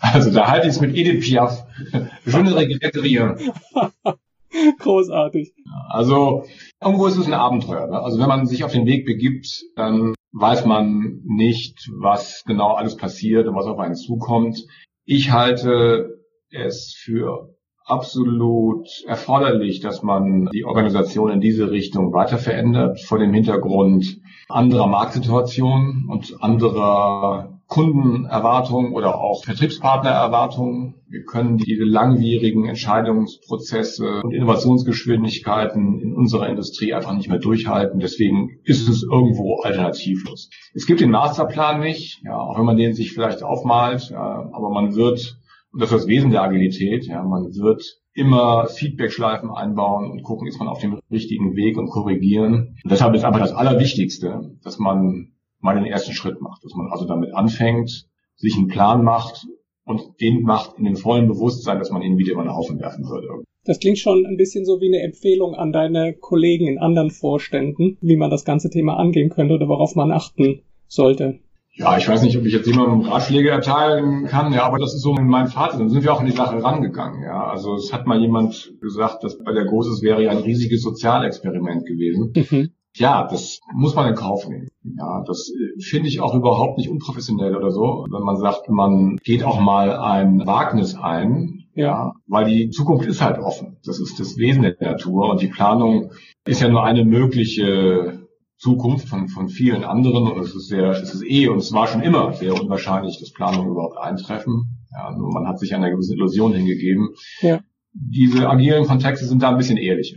Also 0.00 0.30
da 0.30 0.48
halte 0.48 0.66
ich 0.68 0.74
es 0.74 0.80
mit 0.80 0.96
Edith 0.96 1.24
Piaf. 1.24 1.66
Schöne 2.26 2.54
Regretieren. 2.54 3.38
Großartig. 4.78 5.52
Also 5.88 6.44
irgendwo 6.80 7.06
ist 7.06 7.16
es 7.16 7.26
ein 7.26 7.34
Abenteuer. 7.34 7.88
Ne? 7.88 8.00
Also 8.00 8.18
wenn 8.18 8.28
man 8.28 8.46
sich 8.46 8.64
auf 8.64 8.72
den 8.72 8.86
Weg 8.86 9.04
begibt, 9.04 9.64
dann 9.74 10.14
weiß 10.38 10.66
man 10.66 11.22
nicht, 11.24 11.88
was 11.98 12.44
genau 12.44 12.74
alles 12.74 12.96
passiert 12.96 13.46
und 13.46 13.56
was 13.56 13.66
auf 13.66 13.78
einen 13.78 13.94
zukommt. 13.94 14.58
Ich 15.04 15.32
halte 15.32 16.20
es 16.50 16.94
für 16.96 17.54
absolut 17.84 18.86
erforderlich, 19.06 19.80
dass 19.80 20.02
man 20.02 20.48
die 20.52 20.64
Organisation 20.64 21.30
in 21.30 21.40
diese 21.40 21.70
Richtung 21.70 22.12
weiter 22.12 22.38
verändert, 22.38 23.00
vor 23.00 23.18
dem 23.18 23.32
Hintergrund 23.32 24.20
anderer 24.48 24.86
Marktsituationen 24.86 26.06
und 26.08 26.34
anderer 26.40 27.55
Kundenerwartungen 27.68 28.92
oder 28.92 29.20
auch 29.20 29.44
Vertriebspartnererwartungen. 29.44 30.94
Wir 31.08 31.24
können 31.24 31.58
diese 31.58 31.84
langwierigen 31.84 32.68
Entscheidungsprozesse 32.68 34.22
und 34.22 34.32
Innovationsgeschwindigkeiten 34.32 36.00
in 36.00 36.14
unserer 36.14 36.48
Industrie 36.48 36.94
einfach 36.94 37.14
nicht 37.14 37.28
mehr 37.28 37.38
durchhalten. 37.38 37.98
Deswegen 37.98 38.60
ist 38.62 38.88
es 38.88 39.02
irgendwo 39.02 39.60
alternativlos. 39.62 40.48
Es 40.74 40.86
gibt 40.86 41.00
den 41.00 41.10
Masterplan 41.10 41.80
nicht, 41.80 42.22
ja, 42.24 42.36
auch 42.36 42.56
wenn 42.56 42.66
man 42.66 42.76
den 42.76 42.94
sich 42.94 43.12
vielleicht 43.12 43.42
aufmalt, 43.42 44.10
ja, 44.10 44.48
aber 44.52 44.70
man 44.70 44.94
wird, 44.94 45.38
und 45.72 45.82
das 45.82 45.90
ist 45.90 45.98
das 45.98 46.06
Wesen 46.06 46.30
der 46.30 46.42
Agilität, 46.42 47.06
ja, 47.06 47.22
man 47.24 47.52
wird 47.54 47.82
immer 48.14 48.66
Feedback-Schleifen 48.66 49.50
einbauen 49.50 50.10
und 50.10 50.22
gucken, 50.22 50.46
ist 50.46 50.58
man 50.58 50.68
auf 50.68 50.78
dem 50.80 51.00
richtigen 51.10 51.54
Weg 51.54 51.76
und 51.76 51.90
korrigieren. 51.90 52.76
Und 52.82 52.90
deshalb 52.90 53.14
ist 53.14 53.24
einfach 53.24 53.40
das 53.40 53.52
Allerwichtigste, 53.52 54.56
dass 54.62 54.78
man 54.78 55.35
mal 55.60 55.74
den 55.74 55.86
ersten 55.86 56.12
Schritt 56.12 56.40
macht, 56.40 56.64
dass 56.64 56.74
man 56.74 56.90
also 56.90 57.06
damit 57.06 57.34
anfängt, 57.34 58.06
sich 58.36 58.56
einen 58.56 58.68
Plan 58.68 59.02
macht 59.02 59.46
und 59.84 60.02
den 60.20 60.42
macht 60.42 60.78
in 60.78 60.84
dem 60.84 60.96
vollen 60.96 61.28
Bewusstsein, 61.28 61.78
dass 61.78 61.90
man 61.90 62.02
ihn 62.02 62.18
wieder 62.18 62.32
über 62.32 62.42
den 62.42 62.54
Haufen 62.54 62.80
werfen 62.80 63.04
würde. 63.08 63.44
Das 63.64 63.80
klingt 63.80 63.98
schon 63.98 64.26
ein 64.26 64.36
bisschen 64.36 64.64
so 64.64 64.80
wie 64.80 64.86
eine 64.86 65.02
Empfehlung 65.02 65.54
an 65.54 65.72
deine 65.72 66.14
Kollegen 66.14 66.68
in 66.68 66.78
anderen 66.78 67.10
Vorständen, 67.10 67.98
wie 68.00 68.16
man 68.16 68.30
das 68.30 68.44
ganze 68.44 68.70
Thema 68.70 68.96
angehen 68.96 69.30
könnte 69.30 69.54
oder 69.54 69.68
worauf 69.68 69.96
man 69.96 70.12
achten 70.12 70.62
sollte. 70.86 71.40
Ja, 71.78 71.98
ich 71.98 72.08
weiß 72.08 72.22
nicht, 72.22 72.36
ob 72.38 72.46
ich 72.46 72.54
jetzt 72.54 72.66
jemandem 72.66 73.02
Ratschläge 73.02 73.50
erteilen 73.50 74.24
kann, 74.26 74.52
ja, 74.54 74.62
aber 74.64 74.78
das 74.78 74.94
ist 74.94 75.02
so 75.02 75.12
mein 75.12 75.48
Fazit. 75.48 75.78
Dann 75.78 75.90
sind 75.90 76.04
wir 76.04 76.12
auch 76.14 76.20
in 76.20 76.26
die 76.26 76.32
Sache 76.32 76.62
rangegangen, 76.62 77.22
ja. 77.22 77.48
Also 77.48 77.74
es 77.74 77.92
hat 77.92 78.06
mal 78.06 78.18
jemand 78.18 78.72
gesagt, 78.80 79.22
dass 79.24 79.38
bei 79.42 79.52
der 79.52 79.66
Großes 79.66 80.00
wäre 80.00 80.22
ja 80.22 80.30
ein 80.30 80.38
riesiges 80.38 80.80
Sozialexperiment 80.82 81.84
gewesen. 81.84 82.32
Mhm. 82.34 82.70
Ja, 82.98 83.28
das 83.28 83.60
muss 83.74 83.94
man 83.94 84.08
in 84.08 84.14
Kauf 84.14 84.48
nehmen. 84.48 84.68
Ja, 84.82 85.22
das 85.26 85.50
äh, 85.50 85.82
finde 85.82 86.08
ich 86.08 86.20
auch 86.20 86.34
überhaupt 86.34 86.78
nicht 86.78 86.88
unprofessionell 86.88 87.54
oder 87.54 87.70
so, 87.70 88.06
wenn 88.10 88.22
man 88.22 88.36
sagt, 88.36 88.68
man 88.68 89.16
geht 89.22 89.44
auch 89.44 89.60
mal 89.60 89.96
ein 89.96 90.46
Wagnis 90.46 90.94
ein, 90.94 91.64
ja, 91.74 92.12
weil 92.26 92.46
die 92.46 92.70
Zukunft 92.70 93.06
ist 93.06 93.20
halt 93.20 93.38
offen. 93.38 93.76
Das 93.84 94.00
ist 94.00 94.18
das 94.18 94.38
Wesen 94.38 94.62
der 94.62 94.76
Natur 94.80 95.30
und 95.30 95.42
die 95.42 95.48
Planung 95.48 96.10
ist 96.46 96.62
ja 96.62 96.68
nur 96.68 96.84
eine 96.84 97.04
mögliche 97.04 98.26
Zukunft 98.56 99.08
von, 99.08 99.28
von 99.28 99.50
vielen 99.50 99.84
anderen 99.84 100.26
und 100.30 100.40
es 100.40 100.54
ist 100.54 100.68
sehr, 100.68 100.90
es 100.90 101.12
ist 101.12 101.24
eh 101.24 101.48
und 101.48 101.58
es 101.58 101.72
war 101.74 101.86
schon 101.88 102.00
immer 102.00 102.32
sehr 102.32 102.54
unwahrscheinlich, 102.54 103.18
dass 103.20 103.32
Planungen 103.32 103.70
überhaupt 103.70 103.98
eintreffen. 103.98 104.64
Ja, 104.90 105.14
nur 105.14 105.30
man 105.30 105.46
hat 105.46 105.58
sich 105.58 105.74
einer 105.74 105.90
gewissen 105.90 106.14
Illusion 106.14 106.54
hingegeben. 106.54 107.10
Ja. 107.42 107.60
Diese 107.92 108.48
agilen 108.48 108.86
Kontexte 108.86 109.26
sind 109.26 109.42
da 109.42 109.50
ein 109.50 109.58
bisschen 109.58 109.76
ehrlicher. 109.76 110.16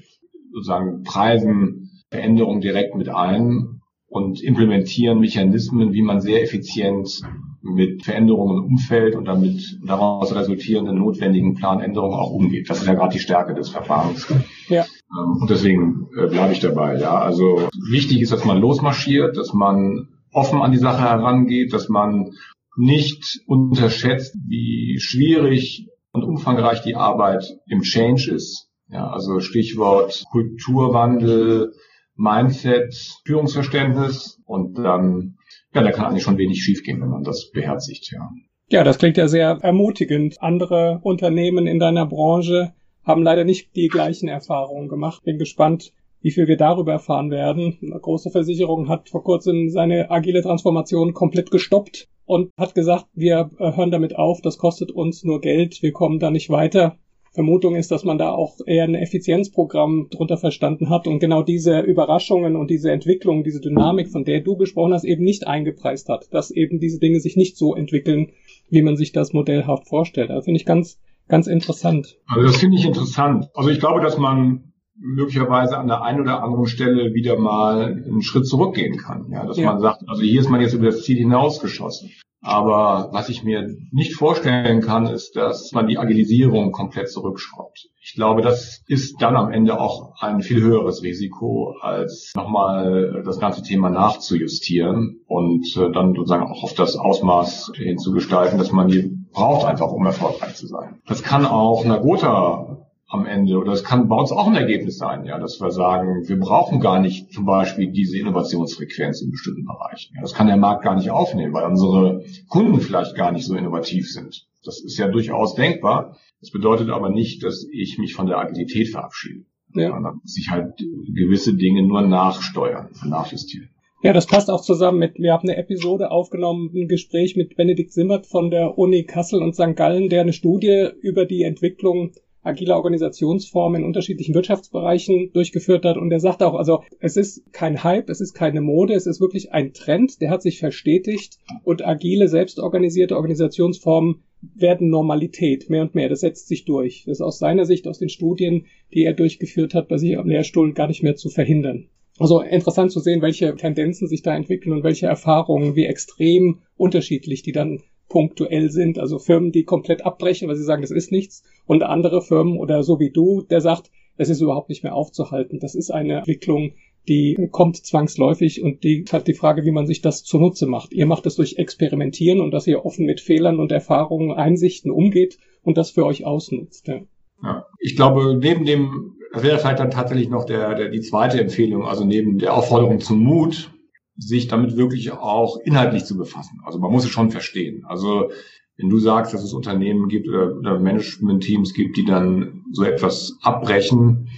Sozusagen 0.53 1.03
preisen 1.03 1.88
Veränderungen 2.11 2.61
direkt 2.61 2.95
mit 2.95 3.09
ein 3.09 3.81
und 4.07 4.41
implementieren 4.41 5.19
Mechanismen, 5.19 5.93
wie 5.93 6.01
man 6.01 6.21
sehr 6.21 6.41
effizient 6.41 7.21
mit 7.61 8.03
Veränderungen 8.03 8.57
im 8.57 8.71
Umfeld 8.71 9.15
und 9.15 9.25
damit 9.25 9.79
daraus 9.85 10.33
resultierenden 10.33 10.97
notwendigen 10.97 11.55
Planänderungen 11.55 12.17
auch 12.17 12.31
umgeht. 12.31 12.69
Das 12.69 12.79
ist 12.79 12.87
ja 12.87 12.93
gerade 12.93 13.13
die 13.13 13.19
Stärke 13.19 13.53
des 13.53 13.69
Verfahrens. 13.69 14.27
Ja. 14.69 14.83
Ähm, 14.83 15.41
und 15.41 15.49
deswegen 15.49 16.07
äh, 16.15 16.27
bleibe 16.27 16.53
ich 16.53 16.59
dabei. 16.59 16.99
Ja, 16.99 17.17
also 17.17 17.67
wichtig 17.89 18.21
ist, 18.21 18.31
dass 18.31 18.45
man 18.45 18.59
losmarschiert, 18.59 19.35
dass 19.35 19.53
man 19.53 20.07
offen 20.31 20.61
an 20.61 20.71
die 20.71 20.77
Sache 20.77 21.01
herangeht, 21.01 21.73
dass 21.73 21.89
man 21.89 22.31
nicht 22.77 23.41
unterschätzt, 23.47 24.35
wie 24.47 24.99
schwierig 24.99 25.87
und 26.11 26.23
umfangreich 26.23 26.81
die 26.81 26.95
Arbeit 26.95 27.45
im 27.67 27.81
Change 27.81 28.31
ist. 28.31 28.69
Ja, 28.87 29.09
also 29.09 29.39
Stichwort 29.39 30.23
Kulturwandel, 30.31 31.73
Mindset, 32.19 32.93
Führungsverständnis 33.25 34.41
und 34.45 34.77
dann 34.77 35.37
ja, 35.73 35.83
da 35.83 35.91
kann 35.91 36.05
eigentlich 36.05 36.23
schon 36.23 36.37
wenig 36.37 36.61
schiefgehen, 36.63 37.01
wenn 37.01 37.09
man 37.09 37.23
das 37.23 37.51
beherzigt, 37.51 38.11
ja. 38.11 38.29
Ja, 38.71 38.83
das 38.83 38.97
klingt 38.99 39.17
ja 39.17 39.27
sehr 39.27 39.57
ermutigend. 39.61 40.41
Andere 40.41 40.99
Unternehmen 41.01 41.65
in 41.65 41.79
deiner 41.79 42.05
Branche 42.05 42.73
haben 43.03 43.23
leider 43.23 43.43
nicht 43.43 43.75
die 43.75 43.87
gleichen 43.87 44.27
Erfahrungen 44.27 44.89
gemacht. 44.89 45.23
Bin 45.23 45.39
gespannt, 45.39 45.91
wie 46.21 46.31
viel 46.31 46.47
wir 46.47 46.57
darüber 46.57 46.91
erfahren 46.91 47.31
werden. 47.31 47.77
Eine 47.81 47.99
große 47.99 48.29
Versicherung 48.29 48.87
hat 48.89 49.09
vor 49.09 49.23
kurzem 49.23 49.69
seine 49.69 50.11
agile 50.11 50.43
Transformation 50.43 51.13
komplett 51.13 51.49
gestoppt 51.49 52.09
und 52.25 52.51
hat 52.57 52.75
gesagt, 52.75 53.05
wir 53.13 53.49
hören 53.57 53.89
damit 53.89 54.15
auf, 54.15 54.41
das 54.41 54.59
kostet 54.59 54.91
uns 54.91 55.23
nur 55.23 55.41
Geld, 55.41 55.81
wir 55.81 55.91
kommen 55.91 56.19
da 56.19 56.29
nicht 56.29 56.51
weiter. 56.51 56.97
Vermutung 57.31 57.75
ist, 57.75 57.91
dass 57.91 58.03
man 58.03 58.17
da 58.17 58.31
auch 58.31 58.57
eher 58.65 58.85
ein 58.85 58.95
Effizienzprogramm 58.95 60.07
drunter 60.09 60.37
verstanden 60.37 60.89
hat 60.89 61.07
und 61.07 61.19
genau 61.19 61.43
diese 61.43 61.79
Überraschungen 61.79 62.55
und 62.55 62.69
diese 62.69 62.91
Entwicklung, 62.91 63.43
diese 63.43 63.61
Dynamik, 63.61 64.09
von 64.09 64.25
der 64.25 64.41
du 64.41 64.57
gesprochen 64.57 64.93
hast, 64.93 65.03
eben 65.03 65.23
nicht 65.23 65.47
eingepreist 65.47 66.09
hat, 66.09 66.33
dass 66.33 66.51
eben 66.51 66.79
diese 66.79 66.99
Dinge 66.99 67.19
sich 67.19 67.35
nicht 67.35 67.57
so 67.57 67.75
entwickeln, 67.75 68.31
wie 68.69 68.81
man 68.81 68.97
sich 68.97 69.11
das 69.11 69.33
modellhaft 69.33 69.87
vorstellt. 69.87 70.31
Also 70.31 70.45
finde 70.45 70.59
ich 70.59 70.65
ganz, 70.65 70.99
ganz 71.27 71.47
interessant. 71.47 72.17
Also 72.27 72.47
das 72.47 72.57
finde 72.57 72.77
ich 72.77 72.85
interessant. 72.85 73.49
Also 73.53 73.69
ich 73.69 73.79
glaube, 73.79 74.01
dass 74.01 74.17
man 74.17 74.73
möglicherweise 74.99 75.77
an 75.77 75.87
der 75.87 76.01
einen 76.01 76.21
oder 76.21 76.43
anderen 76.43 76.65
Stelle 76.65 77.13
wieder 77.13 77.39
mal 77.39 78.03
einen 78.05 78.21
Schritt 78.21 78.47
zurückgehen 78.47 78.97
kann. 78.97 79.31
Ja, 79.31 79.45
dass 79.45 79.57
ja. 79.57 79.71
man 79.71 79.79
sagt, 79.79 80.03
also 80.07 80.21
hier 80.21 80.41
ist 80.41 80.49
man 80.49 80.61
jetzt 80.61 80.73
über 80.73 80.87
das 80.87 81.03
Ziel 81.03 81.17
hinausgeschossen. 81.17 82.11
Aber 82.41 83.09
was 83.11 83.27
ich 83.29 83.43
mir 83.43 83.67
nicht 83.91 84.15
vorstellen 84.15 84.81
kann, 84.81 85.07
ist, 85.07 85.35
dass 85.35 85.71
man 85.73 85.87
die 85.87 85.97
Agilisierung 85.97 86.71
komplett 86.71 87.11
zurückschraubt. 87.11 87.89
Ich 88.01 88.13
glaube, 88.15 88.41
das 88.41 88.81
ist 88.87 89.21
dann 89.21 89.35
am 89.35 89.51
Ende 89.51 89.79
auch 89.79 90.13
ein 90.21 90.41
viel 90.41 90.61
höheres 90.61 91.03
Risiko, 91.03 91.75
als 91.81 92.31
nochmal 92.35 93.23
das 93.25 93.39
ganze 93.39 93.61
Thema 93.61 93.89
nachzujustieren 93.89 95.19
und 95.27 95.65
äh, 95.75 95.91
dann 95.91 96.15
sozusagen 96.15 96.43
auch 96.43 96.63
auf 96.63 96.73
das 96.73 96.95
Ausmaß 96.95 97.73
hinzugestalten, 97.75 98.57
dass 98.57 98.71
man 98.71 98.87
die 98.87 99.11
braucht 99.31 99.65
einfach, 99.65 99.91
um 99.91 100.05
erfolgreich 100.05 100.55
zu 100.55 100.67
sein. 100.67 101.01
Das 101.07 101.23
kann 101.23 101.45
auch 101.45 101.83
Nagota 101.83 102.88
am 103.09 103.25
Ende, 103.25 103.57
oder 103.57 103.71
es 103.71 103.83
kann 103.83 104.07
bei 104.07 104.15
uns 104.15 104.31
auch 104.31 104.47
ein 104.47 104.55
Ergebnis 104.55 104.97
sein, 104.97 105.25
ja, 105.25 105.39
dass 105.39 105.59
wir 105.59 105.71
sagen, 105.71 106.27
wir 106.27 106.39
brauchen 106.39 106.79
gar 106.79 106.99
nicht 106.99 107.33
zum 107.33 107.43
Beispiel 107.43 107.91
diese 107.91 108.19
Innovationsfrequenz 108.19 109.21
in 109.23 109.31
bestimmten 109.31 109.65
Bereichen. 109.65 110.13
Ja, 110.15 110.21
das 110.21 110.33
kann 110.33 110.45
der 110.45 110.57
Markt 110.57 110.83
gar 110.83 110.95
nicht 110.95 111.09
aufnehmen, 111.09 111.53
weil 111.53 111.65
unsere 111.65 112.23
Kunden 112.47 112.79
vielleicht 112.79 113.15
gar 113.15 113.31
nicht 113.31 113.45
so 113.45 113.55
innovativ 113.55 114.07
sind. 114.11 114.45
Das 114.63 114.79
ist 114.79 114.97
ja 114.99 115.07
durchaus 115.07 115.55
denkbar. 115.55 116.17
Das 116.39 116.51
bedeutet 116.51 116.91
aber 116.91 117.09
nicht, 117.09 117.43
dass 117.43 117.65
ich 117.71 117.97
mich 117.97 118.13
von 118.13 118.27
der 118.27 118.37
Agilität 118.37 118.89
verabschiede. 118.89 119.45
Ja. 119.73 119.89
Dann 119.89 120.19
muss 120.21 120.37
ich 120.37 120.49
halt 120.51 120.77
gewisse 120.77 121.55
Dinge 121.55 121.81
nur 121.83 122.03
nachsteuern, 122.03 122.89
nachjustieren. 123.05 123.69
Ja, 124.03 124.13
das 124.13 124.27
passt 124.27 124.49
auch 124.49 124.61
zusammen 124.61 124.99
mit, 124.99 125.15
wir 125.17 125.33
haben 125.33 125.49
eine 125.49 125.57
Episode 125.57 126.11
aufgenommen, 126.11 126.69
ein 126.73 126.87
Gespräch 126.87 127.35
mit 127.35 127.57
Benedikt 127.57 127.91
Simmert 127.91 128.27
von 128.27 128.49
der 128.49 128.77
Uni 128.77 129.03
Kassel 129.03 129.41
und 129.41 129.55
St. 129.55 129.75
Gallen, 129.75 130.09
der 130.09 130.21
eine 130.21 130.31
Studie 130.31 130.89
über 131.01 131.25
die 131.25 131.43
Entwicklung 131.43 132.11
agile 132.41 132.75
Organisationsformen 132.75 133.81
in 133.81 133.87
unterschiedlichen 133.87 134.33
Wirtschaftsbereichen 134.33 135.31
durchgeführt 135.33 135.85
hat. 135.85 135.97
Und 135.97 136.11
er 136.11 136.19
sagt 136.19 136.41
auch, 136.41 136.55
also 136.55 136.83
es 136.99 137.17
ist 137.17 137.51
kein 137.51 137.83
Hype, 137.83 138.09
es 138.09 138.21
ist 138.21 138.33
keine 138.33 138.61
Mode, 138.61 138.93
es 138.93 139.05
ist 139.05 139.21
wirklich 139.21 139.51
ein 139.51 139.73
Trend, 139.73 140.21
der 140.21 140.29
hat 140.29 140.41
sich 140.41 140.59
verstetigt 140.59 141.37
und 141.63 141.85
agile, 141.85 142.27
selbstorganisierte 142.27 143.15
Organisationsformen 143.15 144.23
werden 144.55 144.89
Normalität, 144.89 145.69
mehr 145.69 145.81
und 145.81 145.95
mehr. 145.95 146.07
Das 146.09 146.21
setzt 146.21 146.47
sich 146.47 146.65
durch. 146.65 147.03
Das 147.05 147.17
ist 147.17 147.21
aus 147.21 147.39
seiner 147.39 147.65
Sicht, 147.65 147.87
aus 147.87 147.99
den 147.99 148.09
Studien, 148.09 148.67
die 148.93 149.03
er 149.03 149.13
durchgeführt 149.13 149.73
hat, 149.73 149.89
bei 149.89 149.97
sich 149.97 150.17
am 150.17 150.29
Lehrstuhl 150.29 150.73
gar 150.73 150.87
nicht 150.87 151.03
mehr 151.03 151.15
zu 151.15 151.29
verhindern. 151.29 151.89
Also 152.19 152.41
interessant 152.41 152.91
zu 152.91 152.99
sehen, 152.99 153.21
welche 153.21 153.55
Tendenzen 153.55 154.07
sich 154.07 154.21
da 154.21 154.35
entwickeln 154.35 154.73
und 154.73 154.83
welche 154.83 155.07
Erfahrungen, 155.07 155.75
wie 155.75 155.85
extrem 155.85 156.59
unterschiedlich 156.75 157.43
die 157.43 157.53
dann 157.53 157.81
punktuell 158.09 158.69
sind. 158.69 158.99
Also 158.99 159.19
Firmen, 159.19 159.51
die 159.51 159.63
komplett 159.63 160.05
abbrechen, 160.05 160.47
weil 160.47 160.55
sie 160.55 160.63
sagen, 160.63 160.81
das 160.81 160.91
ist 160.91 161.11
nichts. 161.11 161.43
Und 161.65 161.83
andere 161.83 162.21
Firmen 162.21 162.57
oder 162.57 162.83
so 162.83 162.99
wie 162.99 163.11
du, 163.11 163.41
der 163.41 163.61
sagt, 163.61 163.91
es 164.17 164.29
ist 164.29 164.41
überhaupt 164.41 164.69
nicht 164.69 164.83
mehr 164.83 164.95
aufzuhalten. 164.95 165.59
Das 165.59 165.75
ist 165.75 165.91
eine 165.91 166.17
Entwicklung, 166.17 166.73
die 167.07 167.37
kommt 167.51 167.77
zwangsläufig 167.77 168.61
und 168.61 168.83
die 168.83 169.05
hat 169.11 169.27
die 169.27 169.33
Frage, 169.33 169.63
wie 169.63 169.71
man 169.71 169.87
sich 169.87 170.01
das 170.01 170.23
zunutze 170.23 170.67
macht. 170.67 170.91
Ihr 170.93 171.05
macht 171.05 171.25
es 171.25 171.35
durch 171.35 171.57
Experimentieren 171.57 172.41
und 172.41 172.51
dass 172.51 172.67
ihr 172.67 172.85
offen 172.85 173.05
mit 173.05 173.21
Fehlern 173.21 173.59
und 173.59 173.71
Erfahrungen, 173.71 174.31
Einsichten 174.31 174.91
umgeht 174.91 175.37
und 175.63 175.77
das 175.77 175.91
für 175.91 176.05
euch 176.05 176.25
ausnutzt. 176.25 176.87
Ja. 176.87 177.01
Ja. 177.43 177.65
Ich 177.79 177.95
glaube, 177.95 178.37
neben 178.39 178.65
dem, 178.65 179.15
das 179.33 179.43
wäre 179.43 179.57
vielleicht 179.57 179.79
dann 179.79 179.91
tatsächlich 179.91 180.29
noch 180.29 180.45
der, 180.45 180.75
der, 180.75 180.89
die 180.89 181.01
zweite 181.01 181.39
Empfehlung, 181.39 181.85
also 181.85 182.05
neben 182.05 182.37
der 182.37 182.53
Aufforderung 182.53 182.99
zum 182.99 183.19
Mut, 183.19 183.71
sich 184.19 184.47
damit 184.47 184.77
wirklich 184.77 185.11
auch 185.11 185.57
inhaltlich 185.63 186.05
zu 186.05 186.17
befassen. 186.17 186.59
Also 186.65 186.77
man 186.77 186.91
muss 186.91 187.05
es 187.05 187.09
schon 187.09 187.31
verstehen. 187.31 187.85
Also 187.87 188.29
wenn 188.77 188.89
du 188.89 188.99
sagst, 188.99 189.33
dass 189.33 189.43
es 189.43 189.53
Unternehmen 189.53 190.07
gibt 190.07 190.27
oder, 190.27 190.55
oder 190.55 190.79
Management-Teams 190.79 191.73
gibt, 191.73 191.97
die 191.97 192.05
dann 192.05 192.63
so 192.71 192.83
etwas 192.83 193.37
abbrechen, 193.41 194.29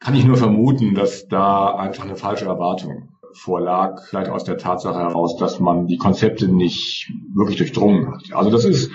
kann 0.00 0.14
ich 0.14 0.24
nur 0.24 0.36
vermuten, 0.36 0.94
dass 0.94 1.28
da 1.28 1.76
einfach 1.76 2.04
eine 2.04 2.16
falsche 2.16 2.46
Erwartung 2.46 3.08
vorlag, 3.32 4.02
vielleicht 4.08 4.30
aus 4.30 4.44
der 4.44 4.58
Tatsache 4.58 4.98
heraus, 4.98 5.36
dass 5.36 5.58
man 5.58 5.86
die 5.86 5.96
Konzepte 5.96 6.48
nicht 6.48 7.10
wirklich 7.34 7.58
durchdrungen 7.58 8.12
hat. 8.12 8.32
Also 8.32 8.50
das 8.50 8.64
ist 8.64 8.90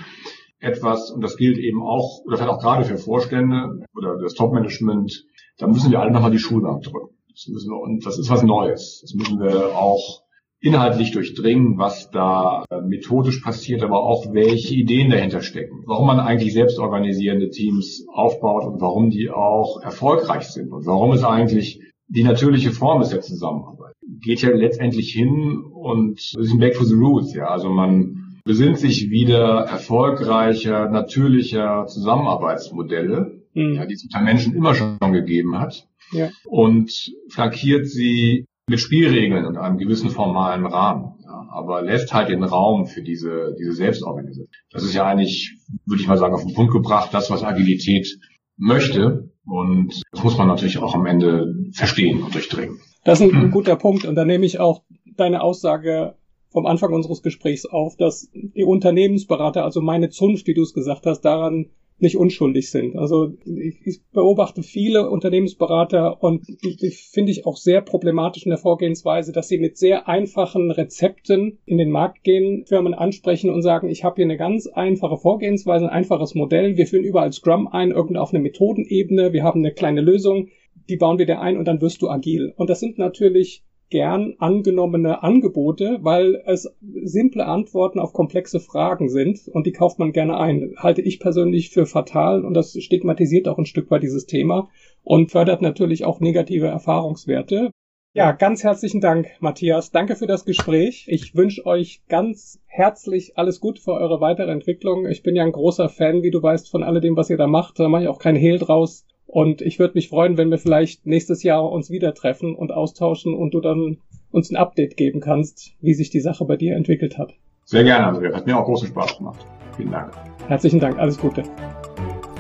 etwas, 0.60 1.12
und 1.12 1.22
das 1.22 1.38
gilt 1.38 1.58
eben 1.58 1.82
auch, 1.82 2.22
oder 2.26 2.38
vielleicht 2.38 2.52
auch 2.52 2.62
gerade 2.62 2.84
für 2.84 2.98
Vorstände 2.98 3.80
oder 3.96 4.18
das 4.18 4.34
Top-Management, 4.34 5.26
da 5.58 5.68
müssen 5.68 5.92
wir 5.92 6.00
alle 6.00 6.12
nochmal 6.12 6.32
die 6.32 6.40
Schulbank 6.40 6.84
drücken. 6.84 7.16
Das 7.38 7.47
müssen 7.50 7.69
wir, 7.69 7.80
und 7.80 8.04
das 8.04 8.17
ist 8.17 8.32
was 8.32 8.41
Neues. 8.41 9.00
Das 9.04 9.13
müssen 9.13 9.39
wir 9.39 9.78
auch 9.78 10.23
inhaltlich 10.60 11.12
durchdringen, 11.12 11.78
was 11.78 12.10
da 12.10 12.65
äh, 12.71 12.82
methodisch 12.82 13.41
passiert, 13.41 13.84
aber 13.84 14.04
auch 14.04 14.34
welche 14.34 14.73
Ideen 14.73 15.12
dahinter 15.12 15.43
stecken. 15.43 15.84
Warum 15.86 16.08
man 16.08 16.19
eigentlich 16.19 16.54
selbst 16.54 16.80
organisierende 16.80 17.52
Teams 17.52 18.08
aufbaut 18.12 18.65
und 18.65 18.82
warum 18.82 19.12
die 19.12 19.30
auch 19.30 19.80
erfolgreich 19.84 20.47
sind 20.47 20.71
und 20.71 20.88
warum 20.88 21.12
es 21.12 21.23
eigentlich 21.23 21.80
die 22.08 22.23
natürliche 22.23 22.71
Form 22.71 23.04
ist 23.04 23.12
der 23.12 23.21
Zusammenarbeit. 23.21 23.93
Geht 24.23 24.41
ja 24.41 24.50
letztendlich 24.50 25.12
hin 25.12 25.63
und 25.63 26.17
ist 26.17 26.36
ein 26.36 26.58
Back 26.58 26.73
to 26.73 26.86
the 26.86 26.95
Roots, 26.95 27.36
ja. 27.36 27.50
Also 27.50 27.69
man 27.69 28.39
besinnt 28.45 28.80
sich 28.80 29.12
wieder 29.12 29.65
erfolgreicher, 29.65 30.89
natürlicher 30.89 31.86
Zusammenarbeitsmodelle, 31.86 33.37
mhm. 33.58 33.76
ja, 33.76 33.86
die 33.86 33.93
es 33.93 34.04
unter 34.04 34.22
Menschen 34.22 34.56
immer 34.56 34.76
schon 34.76 34.98
gegeben 35.12 35.60
hat 35.60 35.88
ja. 36.12 36.30
und 36.46 36.91
flankiert 37.30 37.88
sie 37.88 38.46
mit 38.70 38.80
Spielregeln 38.80 39.46
und 39.46 39.58
einem 39.58 39.78
gewissen 39.78 40.10
formalen 40.10 40.65
Rahmen, 40.65 41.15
ja, 41.24 41.48
aber 41.52 41.82
lässt 41.82 42.13
halt 42.13 42.30
den 42.30 42.43
Raum 42.43 42.86
für 42.86 43.02
diese, 43.02 43.56
diese 43.58 43.74
Selbstorganisation. 43.74 44.50
Das 44.72 44.84
ist 44.84 44.93
ja 44.93 45.06
eigentlich, 45.06 45.58
würde 45.86 46.02
ich 46.02 46.08
mal 46.08 46.17
sagen, 46.17 46.34
auf 46.34 46.43
den 46.43 46.54
Punkt 46.54 46.74
gebracht, 46.74 47.13
das, 47.13 47.30
was 47.32 47.43
Agilität 47.43 48.20
möchte. 48.58 49.32
Und 49.46 50.02
das 50.12 50.24
muss 50.24 50.38
man 50.38 50.48
natürlich 50.48 50.80
auch 50.80 50.93
am 50.93 51.06
Ende 51.06 51.56
verstehen 51.72 52.22
und 52.22 52.36
durchdringen. 52.36 52.80
Das 53.06 53.22
ist 53.22 53.32
ein 53.32 53.43
hm. 53.43 53.52
guter 53.52 53.78
Punkt. 53.78 54.04
Und 54.04 54.15
da 54.15 54.26
nehme 54.26 54.46
ich 54.46 54.60
auch 54.60 54.84
deine 55.15 55.41
Aussage 55.41 56.15
vom 56.50 56.65
Anfang 56.65 56.93
unseres 56.93 57.22
Gesprächs 57.22 57.65
auf, 57.65 57.96
dass 57.96 58.30
die 58.34 58.65
Unternehmensberater, 58.65 59.63
also 59.63 59.80
meine 59.80 60.10
Zunft, 60.10 60.48
wie 60.48 60.54
du 60.54 60.63
es 60.63 60.74
gesagt 60.74 61.06
hast, 61.06 61.22
daran 61.22 61.67
nicht 62.00 62.18
unschuldig 62.18 62.70
sind. 62.70 62.96
Also 62.96 63.34
ich, 63.46 63.76
ich 63.84 64.02
beobachte 64.12 64.62
viele 64.62 65.10
Unternehmensberater 65.10 66.22
und 66.22 66.48
die, 66.48 66.76
die 66.76 66.92
finde 66.92 67.32
ich 67.32 67.46
auch 67.46 67.58
sehr 67.58 67.82
problematisch 67.82 68.46
in 68.46 68.52
der 68.52 68.60
Vorgehensweise, 68.60 69.32
dass 69.32 69.48
sie 69.48 69.58
mit 69.58 69.78
sehr 69.78 70.08
einfachen 70.08 70.70
Rezepten 70.70 71.58
in 71.66 71.78
den 71.78 71.90
Markt 71.90 72.24
gehen, 72.24 72.66
Firmen 72.68 72.94
ansprechen 72.94 73.50
und 73.50 73.64
sagen, 73.64 73.90
ich 73.90 74.04
habe 74.04 74.18
hier 74.18 74.26
eine 74.26 74.38
ganz 74.38 74.68
einfache 74.68 75.18
Vorgehensweise, 75.18 75.86
ein 75.86 75.92
einfaches 75.92 76.36
Modell, 76.36 76.78
wir 76.78 76.86
führen 76.86 77.04
überall 77.04 77.34
Scrum 77.34 77.68
ein, 77.68 77.92
irgendwo 77.92 78.22
auf 78.22 78.34
eine 78.34 78.44
Methodenebene, 78.44 79.34
wir 79.34 79.44
haben 79.44 79.62
eine 79.62 79.74
kleine 79.74 80.02
Lösung, 80.02 80.50
die 80.90 80.98
bauen 80.98 81.18
wir 81.18 81.26
dir 81.26 81.42
ein 81.42 81.58
und 81.58 81.66
dann 81.66 81.82
wirst 81.82 82.02
du 82.02 82.10
agil. 82.10 82.54
Und 82.56 82.70
das 82.70 82.80
sind 82.80 82.98
natürlich 82.98 83.64
gern 83.89 84.36
angenommene 84.39 85.23
Angebote, 85.23 86.00
weil 86.02 86.41
es 86.45 86.76
simple 87.04 87.45
Antworten 87.45 88.00
auf 88.00 88.13
komplexe 88.13 88.60
Fragen 88.60 89.10
sind 89.10 89.47
und 89.47 89.65
die 89.65 89.71
kauft 89.71 90.00
man 90.00 90.12
gerne 90.12 90.38
ein. 90.38 90.73
Halte 90.78 91.02
ich 91.02 91.19
persönlich 91.19 91.69
für 91.69 91.86
fatal 91.86 92.43
und 92.43 92.54
das 92.54 92.78
stigmatisiert 92.80 93.47
auch 93.47 93.58
ein 93.58 93.65
Stück 93.65 93.89
weit 93.89 94.04
dieses 94.04 94.26
Thema 94.26 94.69
und 95.04 95.32
fördert 95.32 95.62
natürlich 95.62 96.06
auch 96.06 96.19
negative 96.19 96.67
Erfahrungswerte. 96.67 97.71
Ja, 98.13 98.32
ganz 98.32 98.63
herzlichen 98.63 99.00
Dank, 99.00 99.28
Matthias. 99.41 99.91
Danke 99.91 100.15
für 100.15 100.26
das 100.26 100.43
Gespräch. 100.43 101.06
Ich 101.08 101.36
wünsche 101.36 101.65
euch 101.67 102.02
ganz 102.10 102.60
herzlich 102.65 103.38
alles 103.38 103.60
Gute 103.60 103.80
für 103.80 103.93
eure 103.93 104.21
weitere 104.21 104.52
Entwicklung. 104.52 105.06
Ich 105.06 105.21
bin 105.21 105.36
ja 105.36 105.43
ein 105.43 105.52
großer 105.52 105.88
Fan, 105.88 106.23
wie 106.23 106.32
du 106.32 106.41
weißt, 106.41 106.69
von 106.69 106.84
alledem, 106.84 107.15
was 107.15 107.30
ihr 107.30 107.38
da 107.38 107.45
macht. 107.45 107.80
Da 107.80 107.88
mache 107.88 108.04
ich 108.04 108.08
auch 108.08 108.17
kein 108.17 108.36
Hehl 108.36 108.58
draus. 108.58 109.06
Und 109.28 109.62
ich 109.62 109.78
würde 109.78 109.94
mich 109.96 110.10
freuen, 110.10 110.38
wenn 110.38 110.50
wir 110.50 110.58
vielleicht 110.58 111.06
nächstes 111.06 111.44
Jahr 111.44 111.70
uns 111.70 111.90
wieder 111.90 112.13
treffen 112.13 112.56
und 112.56 112.72
austauschen 112.72 113.34
und 113.34 113.54
du 113.54 113.60
dann 113.60 113.98
uns 114.32 114.50
ein 114.50 114.56
Update 114.56 114.98
geben 114.98 115.20
kannst, 115.20 115.74
wie 115.82 115.94
sich 115.94 116.10
die 116.10 116.22
Sache 116.22 116.46
bei 116.46 116.56
dir 116.56 116.76
entwickelt 116.76 117.18
hat. 117.18 117.34
Sehr 117.66 117.84
gerne, 117.84 118.08
Andrea. 118.08 118.34
Hat 118.34 118.48
mir 118.48 118.58
auch 118.58 118.66
großen 118.66 118.88
Spaß 118.88 119.18
gemacht. 119.18 119.46
Vielen 119.76 119.92
Dank. 119.92 120.13
Herzlichen 120.48 120.80
Dank. 120.80 120.98
Alles 120.98 121.20
Gute. 121.20 121.44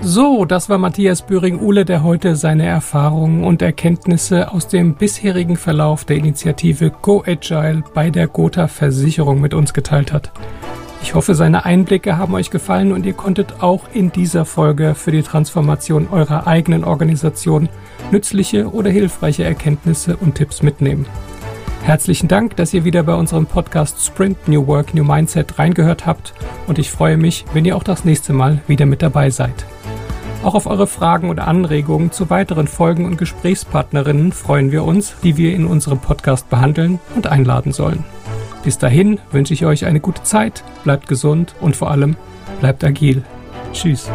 So, 0.01 0.45
das 0.45 0.69
war 0.69 0.77
Matthias 0.77 1.23
Böring-Uhle, 1.23 1.83
der 1.83 2.03
heute 2.03 2.35
seine 2.35 2.65
Erfahrungen 2.65 3.43
und 3.43 3.61
Erkenntnisse 3.61 4.53
aus 4.53 4.67
dem 4.67 4.95
bisherigen 4.95 5.57
Verlauf 5.57 6.05
der 6.05 6.17
Initiative 6.17 6.91
Go 7.01 7.23
Agile 7.25 7.83
bei 7.93 8.09
der 8.09 8.27
Gotha 8.27 8.67
Versicherung 8.67 9.41
mit 9.41 9.53
uns 9.53 9.73
geteilt 9.73 10.13
hat. 10.13 10.31
Ich 11.01 11.15
hoffe, 11.15 11.35
seine 11.35 11.65
Einblicke 11.65 12.17
haben 12.17 12.33
euch 12.33 12.51
gefallen 12.51 12.91
und 12.91 13.05
ihr 13.05 13.13
konntet 13.13 13.61
auch 13.61 13.83
in 13.93 14.11
dieser 14.11 14.45
Folge 14.45 14.95
für 14.95 15.11
die 15.11 15.23
Transformation 15.23 16.07
eurer 16.11 16.47
eigenen 16.47 16.83
Organisation 16.83 17.69
nützliche 18.11 18.71
oder 18.71 18.89
hilfreiche 18.89 19.43
Erkenntnisse 19.43 20.17
und 20.17 20.35
Tipps 20.35 20.63
mitnehmen. 20.63 21.05
Herzlichen 21.83 22.27
Dank, 22.27 22.57
dass 22.57 22.73
ihr 22.73 22.83
wieder 22.83 23.03
bei 23.03 23.13
unserem 23.13 23.45
Podcast 23.45 24.05
Sprint 24.05 24.47
New 24.47 24.67
Work 24.67 24.93
New 24.93 25.05
Mindset 25.05 25.57
reingehört 25.57 26.05
habt 26.05 26.33
und 26.67 26.79
ich 26.79 26.91
freue 26.91 27.15
mich, 27.15 27.45
wenn 27.53 27.63
ihr 27.63 27.77
auch 27.77 27.83
das 27.83 28.03
nächste 28.03 28.33
Mal 28.33 28.61
wieder 28.67 28.85
mit 28.85 29.01
dabei 29.01 29.29
seid. 29.29 29.65
Auch 30.43 30.55
auf 30.55 30.67
eure 30.67 30.87
Fragen 30.87 31.29
oder 31.29 31.47
Anregungen 31.47 32.11
zu 32.11 32.29
weiteren 32.29 32.67
Folgen 32.67 33.05
und 33.05 33.17
Gesprächspartnerinnen 33.17 34.31
freuen 34.33 34.71
wir 34.71 34.83
uns, 34.83 35.15
die 35.23 35.37
wir 35.37 35.53
in 35.53 35.65
unserem 35.65 35.99
Podcast 35.99 36.49
behandeln 36.49 36.99
und 37.15 37.27
einladen 37.27 37.71
sollen. 37.71 38.03
Bis 38.67 38.77
dahin 38.77 39.21
wünsche 39.31 39.53
ich 39.53 39.65
euch 39.65 39.85
eine 39.85 40.01
gute 40.01 40.23
Zeit, 40.23 40.61
bleibt 40.83 41.07
gesund 41.07 41.55
und 41.61 41.77
vor 41.77 41.89
allem 41.89 42.17
bleibt 42.59 42.83
agil. 42.83 43.23
Tschüss. 43.71 44.11